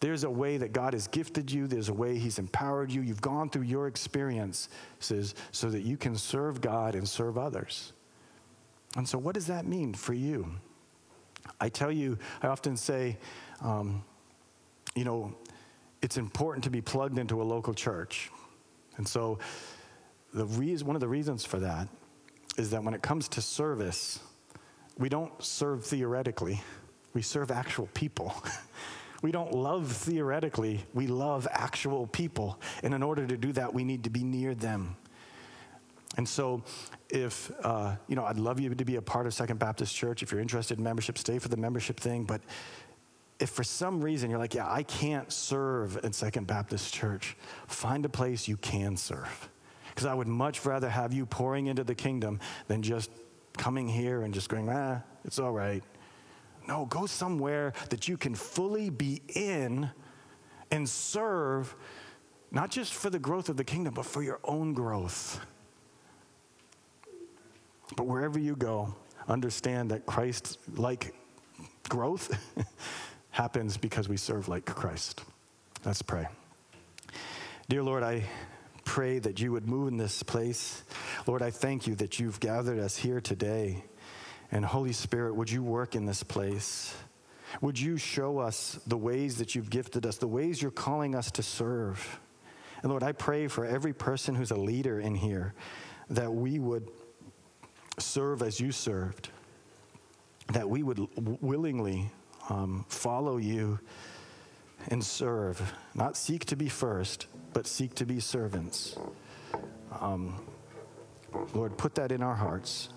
There's 0.00 0.24
a 0.24 0.30
way 0.30 0.58
that 0.58 0.72
God 0.72 0.92
has 0.92 1.08
gifted 1.08 1.50
you, 1.50 1.66
there's 1.66 1.88
a 1.88 1.94
way 1.94 2.18
He's 2.18 2.38
empowered 2.38 2.90
you. 2.90 3.00
You've 3.00 3.22
gone 3.22 3.48
through 3.48 3.62
your 3.62 3.86
experiences 3.86 4.68
so 5.52 5.70
that 5.70 5.82
you 5.82 5.96
can 5.96 6.16
serve 6.16 6.60
God 6.60 6.94
and 6.94 7.08
serve 7.08 7.38
others. 7.38 7.92
And 8.96 9.08
so, 9.08 9.18
what 9.18 9.34
does 9.34 9.46
that 9.46 9.66
mean 9.66 9.94
for 9.94 10.12
you? 10.12 10.50
I 11.60 11.68
tell 11.68 11.92
you, 11.92 12.18
I 12.42 12.48
often 12.48 12.76
say, 12.76 13.18
um, 13.62 14.04
you 14.94 15.04
know, 15.04 15.34
it's 16.02 16.18
important 16.18 16.64
to 16.64 16.70
be 16.70 16.80
plugged 16.80 17.18
into 17.18 17.40
a 17.40 17.44
local 17.44 17.72
church. 17.72 18.30
And 18.96 19.06
so, 19.06 19.38
the 20.34 20.44
reason, 20.44 20.86
one 20.86 20.96
of 20.96 21.00
the 21.00 21.08
reasons 21.08 21.44
for 21.44 21.58
that 21.60 21.88
is 22.58 22.70
that 22.70 22.84
when 22.84 22.94
it 22.94 23.02
comes 23.02 23.28
to 23.28 23.40
service, 23.40 24.20
we 24.98 25.08
don't 25.08 25.32
serve 25.42 25.84
theoretically, 25.84 26.62
we 27.14 27.22
serve 27.22 27.50
actual 27.50 27.88
people. 27.94 28.34
We 29.22 29.32
don't 29.32 29.52
love 29.52 29.90
theoretically, 29.92 30.84
we 30.94 31.06
love 31.06 31.48
actual 31.50 32.06
people. 32.06 32.60
And 32.82 32.94
in 32.94 33.02
order 33.02 33.26
to 33.26 33.36
do 33.36 33.52
that, 33.52 33.72
we 33.72 33.84
need 33.84 34.04
to 34.04 34.10
be 34.10 34.22
near 34.22 34.54
them. 34.54 34.96
And 36.16 36.28
so, 36.28 36.62
if, 37.10 37.50
uh, 37.62 37.96
you 38.08 38.16
know, 38.16 38.24
I'd 38.24 38.38
love 38.38 38.58
you 38.58 38.74
to 38.74 38.84
be 38.84 38.96
a 38.96 39.02
part 39.02 39.26
of 39.26 39.34
Second 39.34 39.58
Baptist 39.58 39.94
Church. 39.94 40.22
If 40.22 40.32
you're 40.32 40.40
interested 40.40 40.78
in 40.78 40.84
membership, 40.84 41.18
stay 41.18 41.38
for 41.38 41.48
the 41.48 41.56
membership 41.56 42.00
thing. 42.00 42.24
But 42.24 42.40
if 43.38 43.50
for 43.50 43.64
some 43.64 44.00
reason 44.00 44.30
you're 44.30 44.38
like, 44.38 44.54
yeah, 44.54 44.70
I 44.70 44.82
can't 44.82 45.30
serve 45.30 45.98
in 46.02 46.12
Second 46.12 46.46
Baptist 46.46 46.94
Church, 46.94 47.36
find 47.66 48.04
a 48.04 48.08
place 48.08 48.48
you 48.48 48.56
can 48.56 48.96
serve. 48.96 49.48
Because 49.88 50.06
I 50.06 50.14
would 50.14 50.28
much 50.28 50.64
rather 50.64 50.88
have 50.88 51.12
you 51.12 51.26
pouring 51.26 51.66
into 51.66 51.84
the 51.84 51.94
kingdom 51.94 52.40
than 52.68 52.82
just 52.82 53.10
coming 53.56 53.88
here 53.88 54.22
and 54.22 54.32
just 54.32 54.48
going, 54.48 54.68
ah, 54.70 55.00
it's 55.24 55.38
all 55.38 55.52
right. 55.52 55.82
No, 56.68 56.86
go 56.86 57.06
somewhere 57.06 57.72
that 57.90 58.08
you 58.08 58.16
can 58.16 58.34
fully 58.34 58.90
be 58.90 59.22
in 59.34 59.90
and 60.70 60.88
serve 60.88 61.74
not 62.50 62.70
just 62.70 62.94
for 62.94 63.10
the 63.10 63.18
growth 63.18 63.48
of 63.48 63.56
the 63.56 63.64
kingdom, 63.64 63.94
but 63.94 64.06
for 64.06 64.22
your 64.22 64.40
own 64.44 64.72
growth. 64.72 65.40
But 67.96 68.06
wherever 68.06 68.38
you 68.38 68.56
go, 68.56 68.94
understand 69.28 69.90
that 69.90 70.06
Christ 70.06 70.58
like 70.74 71.14
growth 71.88 72.36
happens 73.30 73.76
because 73.76 74.08
we 74.08 74.16
serve 74.16 74.48
like 74.48 74.64
Christ. 74.64 75.22
Let's 75.84 76.02
pray. 76.02 76.26
Dear 77.68 77.82
Lord, 77.82 78.02
I 78.02 78.24
pray 78.84 79.18
that 79.18 79.40
you 79.40 79.52
would 79.52 79.68
move 79.68 79.88
in 79.88 79.96
this 79.96 80.22
place. 80.22 80.82
Lord, 81.26 81.42
I 81.42 81.50
thank 81.50 81.86
you 81.86 81.94
that 81.96 82.18
you've 82.18 82.40
gathered 82.40 82.78
us 82.78 82.96
here 82.96 83.20
today. 83.20 83.84
And 84.52 84.64
Holy 84.64 84.92
Spirit, 84.92 85.34
would 85.34 85.50
you 85.50 85.62
work 85.62 85.94
in 85.94 86.06
this 86.06 86.22
place? 86.22 86.94
Would 87.60 87.78
you 87.78 87.96
show 87.96 88.38
us 88.38 88.78
the 88.86 88.96
ways 88.96 89.38
that 89.38 89.54
you've 89.54 89.70
gifted 89.70 90.06
us, 90.06 90.18
the 90.18 90.28
ways 90.28 90.60
you're 90.60 90.70
calling 90.70 91.14
us 91.14 91.30
to 91.32 91.42
serve? 91.42 92.20
And 92.82 92.90
Lord, 92.90 93.02
I 93.02 93.12
pray 93.12 93.48
for 93.48 93.64
every 93.64 93.92
person 93.92 94.34
who's 94.34 94.50
a 94.50 94.56
leader 94.56 95.00
in 95.00 95.14
here 95.14 95.54
that 96.10 96.32
we 96.32 96.58
would 96.58 96.88
serve 97.98 98.42
as 98.42 98.60
you 98.60 98.72
served, 98.72 99.30
that 100.52 100.68
we 100.68 100.82
would 100.82 101.00
willingly 101.40 102.10
um, 102.48 102.84
follow 102.88 103.38
you 103.38 103.80
and 104.88 105.02
serve, 105.02 105.72
not 105.94 106.16
seek 106.16 106.44
to 106.44 106.56
be 106.56 106.68
first, 106.68 107.26
but 107.52 107.66
seek 107.66 107.94
to 107.94 108.06
be 108.06 108.20
servants. 108.20 108.96
Um, 110.00 110.44
Lord, 111.54 111.76
put 111.76 111.94
that 111.96 112.12
in 112.12 112.22
our 112.22 112.34
hearts. 112.34 112.90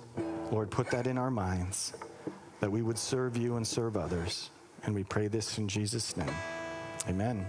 Lord, 0.51 0.71
put 0.71 0.89
that 0.91 1.07
in 1.07 1.17
our 1.17 1.31
minds, 1.31 1.93
that 2.59 2.71
we 2.71 2.81
would 2.81 2.97
serve 2.97 3.37
you 3.37 3.55
and 3.55 3.65
serve 3.65 3.95
others. 3.95 4.49
And 4.83 4.95
we 4.95 5.03
pray 5.03 5.27
this 5.27 5.57
in 5.57 5.67
Jesus' 5.67 6.15
name. 6.17 6.33
Amen. 7.07 7.45